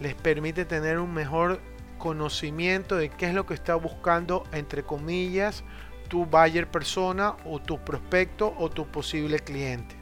Les 0.00 0.14
permite 0.14 0.64
tener 0.64 0.98
un 0.98 1.12
mejor 1.12 1.60
conocimiento 1.98 2.96
de 2.96 3.10
qué 3.10 3.26
es 3.26 3.34
lo 3.34 3.44
que 3.44 3.54
está 3.54 3.74
buscando, 3.74 4.44
entre 4.52 4.82
comillas, 4.82 5.62
tu 6.08 6.24
buyer 6.26 6.66
persona 6.66 7.36
o 7.44 7.60
tu 7.60 7.78
prospecto 7.78 8.54
o 8.58 8.70
tu 8.70 8.86
posible 8.86 9.38
cliente. 9.38 9.94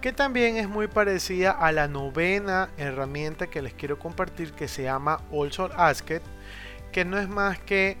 Que 0.00 0.12
también 0.12 0.56
es 0.56 0.68
muy 0.68 0.86
parecida 0.86 1.50
a 1.50 1.72
la 1.72 1.88
novena 1.88 2.70
herramienta 2.78 3.48
que 3.48 3.60
les 3.60 3.74
quiero 3.74 3.98
compartir 3.98 4.52
que 4.52 4.68
se 4.68 4.84
llama 4.84 5.20
Also 5.32 5.70
Asked, 5.76 6.22
que 6.92 7.04
no 7.04 7.18
es 7.18 7.28
más 7.28 7.58
que 7.58 7.96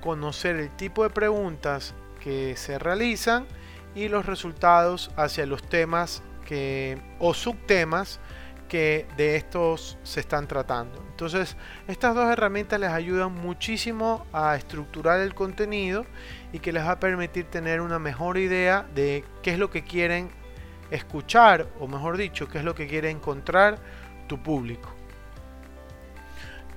conocer 0.00 0.56
el 0.56 0.70
tipo 0.70 1.02
de 1.02 1.10
preguntas 1.10 1.94
que 2.20 2.56
se 2.56 2.78
realizan 2.78 3.46
y 3.94 4.08
los 4.08 4.26
resultados 4.26 5.10
hacia 5.16 5.46
los 5.46 5.62
temas 5.62 6.22
que, 6.44 6.98
o 7.18 7.34
subtemas 7.34 8.20
que 8.68 9.06
de 9.16 9.36
estos 9.36 9.98
se 10.02 10.20
están 10.20 10.46
tratando. 10.46 11.02
Entonces, 11.10 11.56
estas 11.88 12.14
dos 12.14 12.30
herramientas 12.30 12.78
les 12.78 12.90
ayudan 12.90 13.32
muchísimo 13.32 14.26
a 14.32 14.56
estructurar 14.56 15.20
el 15.20 15.34
contenido 15.34 16.04
y 16.52 16.58
que 16.58 16.72
les 16.72 16.84
va 16.84 16.92
a 16.92 17.00
permitir 17.00 17.46
tener 17.46 17.80
una 17.80 17.98
mejor 17.98 18.38
idea 18.38 18.86
de 18.94 19.24
qué 19.42 19.52
es 19.52 19.58
lo 19.58 19.70
que 19.70 19.84
quieren 19.84 20.30
escuchar, 20.90 21.66
o 21.80 21.88
mejor 21.88 22.16
dicho, 22.16 22.48
qué 22.48 22.58
es 22.58 22.64
lo 22.64 22.74
que 22.74 22.86
quiere 22.86 23.10
encontrar 23.10 23.78
tu 24.26 24.42
público. 24.42 24.97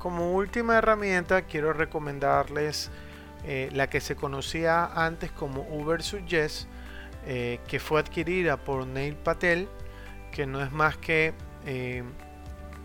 Como 0.02 0.32
última 0.32 0.80
herramienta, 0.80 1.44
quiero 1.44 1.74
recomendarles 1.74 2.90
eh, 3.46 3.70
la 3.72 3.88
que 3.88 4.02
se 4.02 4.16
conocía 4.16 4.86
antes 4.86 5.32
como 5.32 5.62
Uber 5.62 6.02
Suggest, 6.02 6.68
eh, 7.28 7.60
que 7.68 7.80
fue 7.80 8.00
adquirida 8.00 8.58
por 8.58 8.88
Neil 8.88 9.16
Patel, 9.16 9.70
que 10.32 10.48
no 10.48 10.60
es 10.64 10.72
más 10.72 10.98
que 10.98 11.36
eh, 11.68 12.02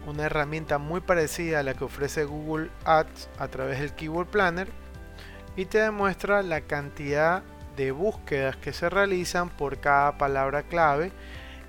una 0.06 0.24
herramienta 0.24 0.76
muy 0.76 1.00
parecida 1.00 1.60
a 1.60 1.62
la 1.62 1.72
que 1.72 1.84
ofrece 1.84 2.24
Google 2.24 2.68
Ads 2.84 3.30
a 3.38 3.48
través 3.48 3.80
del 3.80 3.94
Keyword 3.94 4.28
Planner 4.28 4.68
y 5.56 5.64
te 5.64 5.78
demuestra 5.78 6.42
la 6.42 6.60
cantidad 6.60 7.42
de 7.78 7.92
búsquedas 7.92 8.56
que 8.58 8.74
se 8.74 8.90
realizan 8.90 9.48
por 9.48 9.80
cada 9.80 10.18
palabra 10.18 10.64
clave 10.64 11.12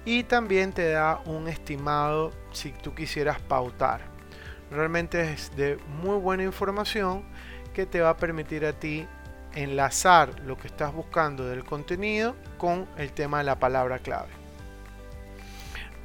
y 0.04 0.24
también 0.24 0.74
te 0.74 0.90
da 0.90 1.22
un 1.24 1.48
estimado 1.48 2.34
si 2.52 2.74
tú 2.74 2.94
quisieras 2.94 3.40
pautar. 3.40 4.17
Realmente 4.72 5.32
es 5.32 5.56
de 5.56 5.78
muy 6.02 6.18
buena 6.18 6.44
información 6.44 7.24
que 7.74 7.86
te 7.86 8.02
va 8.02 8.10
a 8.12 8.18
permitir 8.18 8.66
a 8.66 8.74
ti 8.74 9.08
enlazar 9.54 10.40
lo 10.42 10.58
que 10.58 10.68
estás 10.68 10.94
buscando 10.94 11.46
del 11.46 11.64
contenido 11.64 12.36
con 12.58 12.88
el 12.98 13.12
tema 13.12 13.40
de 13.40 13.46
la 13.46 13.60
palabra 13.60 14.00
clave. 14.00 14.30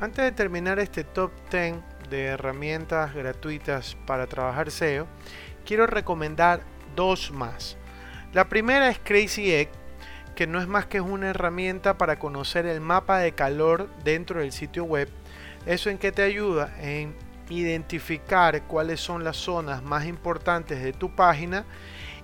Antes 0.01 0.25
de 0.25 0.33
terminar 0.33 0.79
este 0.79 1.05
top 1.05 1.31
10 1.51 1.77
de 2.11 2.25
herramientas 2.25 3.15
gratuitas 3.15 3.97
para 4.07 4.27
trabajar 4.27 4.71
SEO, 4.71 5.07
quiero 5.65 5.87
recomendar 5.87 6.63
dos 6.97 7.31
más. 7.31 7.77
La 8.33 8.49
primera 8.49 8.89
es 8.89 8.99
Crazy 8.99 9.53
Egg, 9.53 9.69
que 10.35 10.47
no 10.47 10.61
es 10.61 10.67
más 10.67 10.87
que 10.87 11.01
una 11.01 11.31
herramienta 11.31 11.99
para 11.99 12.19
conocer 12.19 12.67
el 12.67 12.81
mapa 12.81 13.19
de 13.19 13.33
calor 13.33 13.89
dentro 14.03 14.41
del 14.41 14.53
sitio 14.53 14.85
web. 14.85 15.09
¿Eso 15.67 15.91
en 15.91 15.99
qué 15.99 16.11
te 16.11 16.23
ayuda? 16.23 16.75
En 16.81 17.15
identificar 17.61 18.63
cuáles 18.65 19.01
son 19.01 19.25
las 19.25 19.37
zonas 19.37 19.83
más 19.83 20.07
importantes 20.07 20.83
de 20.83 20.93
tu 20.93 21.15
página 21.15 21.65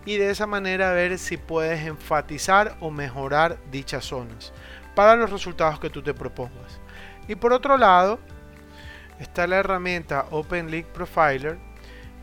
y 0.05 0.17
de 0.17 0.31
esa 0.31 0.47
manera 0.47 0.93
ver 0.93 1.19
si 1.19 1.37
puedes 1.37 1.87
enfatizar 1.87 2.77
o 2.81 2.91
mejorar 2.91 3.59
dichas 3.71 4.05
zonas 4.05 4.53
para 4.95 5.17
los 5.17 5.31
resultados 5.31 5.79
que 5.79 5.91
tú 5.91 6.03
te 6.03 6.15
propongas. 6.15 6.81
Y 7.29 7.35
por 7.35 7.53
otro 7.53 7.77
lado, 7.77 8.19
está 9.21 9.47
la 9.47 9.57
herramienta 9.57 10.27
Open 10.31 10.71
League 10.71 10.89
Profiler 10.93 11.59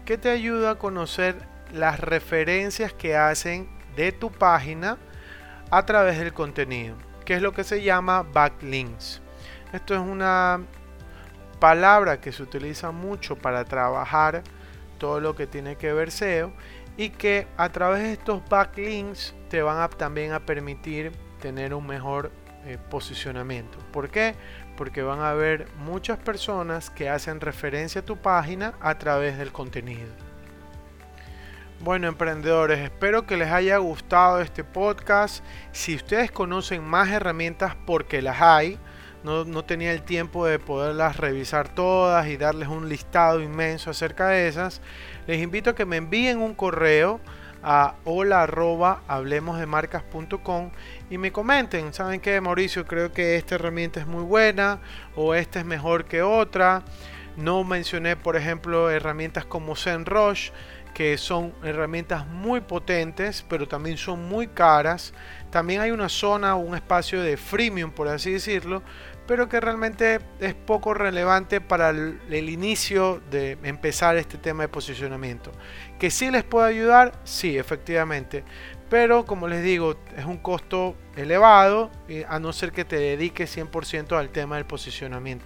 que 0.06 0.18
te 0.18 0.30
ayuda 0.30 0.72
a 0.72 0.76
conocer 0.76 1.36
las 1.74 2.00
referencias 2.00 2.94
que 2.94 3.16
hacen 3.16 3.68
de 3.96 4.12
tu 4.12 4.32
página 4.32 4.98
a 5.72 5.86
través 5.86 6.20
del 6.20 6.34
contenido, 6.34 6.96
que 7.26 7.36
es 7.36 7.42
lo 7.42 7.54
que 7.54 7.64
se 7.64 7.82
llama 7.82 8.24
backlinks. 8.24 9.22
Esto 9.74 9.94
es 9.94 10.00
una 10.00 10.62
palabra 11.60 12.22
que 12.22 12.32
se 12.32 12.44
utiliza 12.44 12.92
mucho 12.92 13.36
para 13.36 13.66
trabajar 13.66 14.44
todo 14.98 15.20
lo 15.20 15.36
que 15.36 15.48
tiene 15.48 15.76
que 15.76 15.94
ver 15.94 16.12
SEO 16.12 16.54
y 16.98 17.10
que 17.10 17.48
a 17.58 17.70
través 17.70 18.04
de 18.04 18.14
estos 18.14 18.48
backlinks 18.48 19.36
te 19.50 19.62
van 19.62 19.80
a, 19.80 19.90
también 19.90 20.34
a 20.34 20.40
permitir 20.46 21.12
tener 21.42 21.74
un 21.74 21.86
mejor 21.86 22.32
eh, 22.66 22.78
posicionamiento. 22.90 23.78
¿Por 23.92 24.10
qué? 24.10 24.36
Porque 24.78 25.04
van 25.04 25.20
a 25.20 25.32
haber 25.32 25.68
muchas 25.78 26.18
personas 26.18 26.90
que 26.90 27.10
hacen 27.10 27.42
referencia 27.42 28.02
a 28.02 28.06
tu 28.06 28.18
página 28.18 28.74
a 28.82 28.98
través 28.98 29.38
del 29.38 29.52
contenido. 29.52 30.08
Bueno, 31.82 32.08
emprendedores, 32.08 32.80
espero 32.80 33.28
que 33.28 33.38
les 33.38 33.52
haya 33.52 33.78
gustado 33.78 34.40
este 34.40 34.64
podcast. 34.64 35.44
Si 35.74 35.96
ustedes 35.96 36.32
conocen 36.32 36.84
más 36.84 37.10
herramientas, 37.10 37.76
porque 37.86 38.22
las 38.22 38.42
hay, 38.42 38.80
no, 39.26 39.66
tenía 39.66 39.92
el 39.92 40.04
tiempo 40.04 40.46
de 40.46 40.60
poderlas 40.60 41.18
revisar 41.18 41.68
todas 41.68 42.28
y 42.28 42.38
darles 42.38 42.68
un 42.68 42.88
listado 42.88 43.42
inmenso 43.42 43.90
acerca 43.90 44.28
de 44.28 44.48
esas, 44.48 44.82
les 45.26 45.42
invito 45.42 45.72
a 45.72 45.76
que 45.76 45.86
me 45.86 45.98
envíen 45.98 46.38
un 46.38 46.54
correo 46.54 47.20
a 47.64 47.96
hola 48.04 48.48
y 51.10 51.18
me 51.18 51.32
comenten, 51.32 51.92
¿saben 51.92 52.22
qué 52.22 52.40
Mauricio? 52.40 52.86
Creo 52.86 53.12
que 53.12 53.38
esta 53.38 53.56
herramienta 53.56 54.00
es 54.00 54.06
muy 54.06 54.24
buena 54.24 54.80
o 55.16 55.34
esta 55.34 55.60
es 55.60 55.66
mejor 55.66 56.06
que 56.06 56.22
otra. 56.22 56.84
No 57.36 57.64
mencioné, 57.64 58.16
por 58.16 58.36
ejemplo, 58.36 58.92
herramientas 58.92 59.46
como 59.46 59.76
ZenRush, 59.76 60.52
que 60.94 61.18
son 61.18 61.54
herramientas 61.62 62.26
muy 62.26 62.62
potentes, 62.62 63.44
pero 63.50 63.68
también 63.68 63.98
son 63.98 64.30
muy 64.30 64.48
caras. 64.48 65.14
También 65.50 65.82
hay 65.82 65.92
una 65.92 66.08
zona, 66.08 66.56
un 66.56 66.74
espacio 66.74 67.22
de 67.22 67.36
freemium, 67.36 67.92
por 67.92 68.08
así 68.08 68.32
decirlo, 68.32 68.82
pero 69.28 69.50
que 69.50 69.60
realmente 69.60 70.20
es 70.40 70.54
poco 70.54 70.94
relevante 70.94 71.62
para 71.62 71.90
el, 71.90 72.50
inicio 72.50 73.22
de 73.32 73.58
empezar 73.64 74.18
este 74.18 74.38
tema 74.38 74.64
de 74.64 74.70
posicionamiento. 74.70 75.52
Que 76.00 76.12
sí 76.12 76.30
les 76.32 76.44
puede 76.44 76.68
ayudar, 76.68 77.14
sí, 77.24 77.58
efectivamente, 77.58 78.44
pero 78.90 79.26
como 79.26 79.48
les 79.48 79.64
digo, 79.64 79.96
es 80.16 80.26
un 80.26 80.38
costo 80.38 80.96
elevado, 81.16 81.92
a 82.28 82.40
no 82.40 82.54
ser 82.54 82.72
que 82.72 82.86
te 82.86 82.98
dediques 82.98 83.58
100% 83.58 84.18
al 84.18 84.30
tema 84.30 84.56
del 84.56 84.66
posicionamiento. 84.66 85.46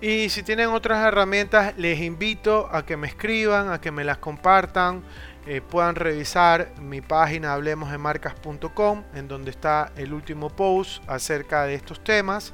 Y 0.00 0.28
si 0.28 0.44
tienen 0.44 0.68
otras 0.68 1.04
herramientas, 1.04 1.76
les 1.76 2.00
invito 2.00 2.68
a 2.70 2.86
que 2.86 2.96
me 2.96 3.08
escriban, 3.08 3.72
a 3.72 3.80
que 3.80 3.90
me 3.90 4.04
las 4.04 4.18
compartan. 4.18 5.02
Eh, 5.50 5.62
puedan 5.62 5.94
revisar 5.94 6.74
mi 6.78 7.00
página 7.00 7.54
hablemosdemarcas.com 7.54 9.04
en 9.14 9.28
donde 9.28 9.50
está 9.50 9.92
el 9.96 10.12
último 10.12 10.50
post 10.50 11.02
acerca 11.08 11.64
de 11.64 11.72
estos 11.72 12.04
temas. 12.04 12.52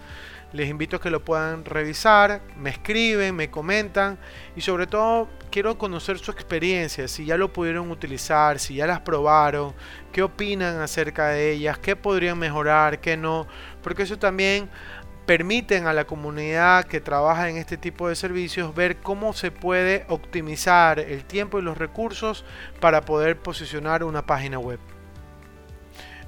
Les 0.52 0.70
invito 0.70 0.98
a 0.98 1.00
que 1.00 1.10
lo 1.10 1.24
puedan 1.24 1.64
revisar, 1.64 2.40
me 2.56 2.70
escriben, 2.70 3.34
me 3.34 3.50
comentan 3.50 4.16
y 4.54 4.60
sobre 4.60 4.86
todo 4.86 5.28
quiero 5.50 5.76
conocer 5.76 6.20
su 6.20 6.30
experiencia, 6.30 7.08
si 7.08 7.24
ya 7.24 7.36
lo 7.36 7.52
pudieron 7.52 7.90
utilizar, 7.90 8.60
si 8.60 8.76
ya 8.76 8.86
las 8.86 9.00
probaron, 9.00 9.74
qué 10.12 10.22
opinan 10.22 10.80
acerca 10.80 11.30
de 11.30 11.50
ellas, 11.50 11.78
qué 11.78 11.96
podrían 11.96 12.38
mejorar, 12.38 13.00
qué 13.00 13.16
no, 13.16 13.48
porque 13.82 14.04
eso 14.04 14.20
también 14.20 14.70
permiten 15.26 15.86
a 15.86 15.92
la 15.92 16.04
comunidad 16.04 16.84
que 16.84 17.00
trabaja 17.00 17.48
en 17.48 17.56
este 17.56 17.76
tipo 17.76 18.08
de 18.08 18.14
servicios 18.14 18.74
ver 18.74 18.96
cómo 18.96 19.32
se 19.32 19.50
puede 19.50 20.04
optimizar 20.08 20.98
el 20.98 21.24
tiempo 21.24 21.58
y 21.58 21.62
los 21.62 21.78
recursos 21.78 22.44
para 22.80 23.02
poder 23.02 23.38
posicionar 23.38 24.04
una 24.04 24.26
página 24.26 24.58
web. 24.58 24.78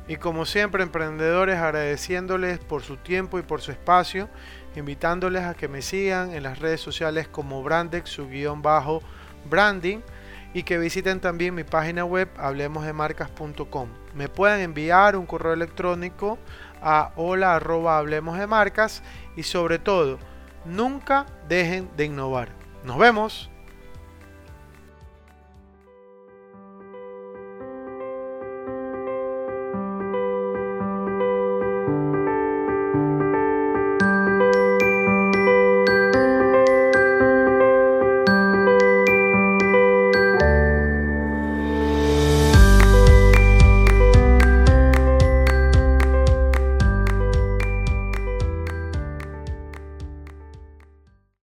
Y 0.08 0.16
como 0.16 0.46
siempre, 0.46 0.82
emprendedores, 0.82 1.56
agradeciéndoles 1.56 2.60
por 2.60 2.82
su 2.82 2.96
tiempo 2.96 3.38
y 3.38 3.42
por 3.42 3.60
su 3.60 3.72
espacio, 3.72 4.28
invitándoles 4.76 5.42
a 5.42 5.54
que 5.54 5.68
me 5.68 5.82
sigan 5.82 6.32
en 6.32 6.44
las 6.44 6.60
redes 6.60 6.80
sociales 6.80 7.26
como 7.28 7.62
Brandex, 7.62 8.08
su 8.08 8.28
guion 8.28 8.62
bajo 8.62 9.02
branding, 9.50 9.98
y 10.54 10.62
que 10.62 10.78
visiten 10.78 11.20
también 11.20 11.54
mi 11.54 11.64
página 11.64 12.04
web 12.04 12.28
hablemosdemarcas.com. 12.38 14.05
Me 14.16 14.30
pueden 14.30 14.60
enviar 14.60 15.14
un 15.14 15.26
correo 15.26 15.52
electrónico 15.52 16.38
a 16.80 17.12
hola 17.16 17.54
arroba 17.54 17.98
hablemos 17.98 18.38
de 18.38 18.46
marcas 18.46 19.02
y 19.36 19.42
sobre 19.42 19.78
todo, 19.78 20.18
nunca 20.64 21.26
dejen 21.48 21.90
de 21.98 22.06
innovar. 22.06 22.48
Nos 22.82 22.96
vemos. 22.96 23.50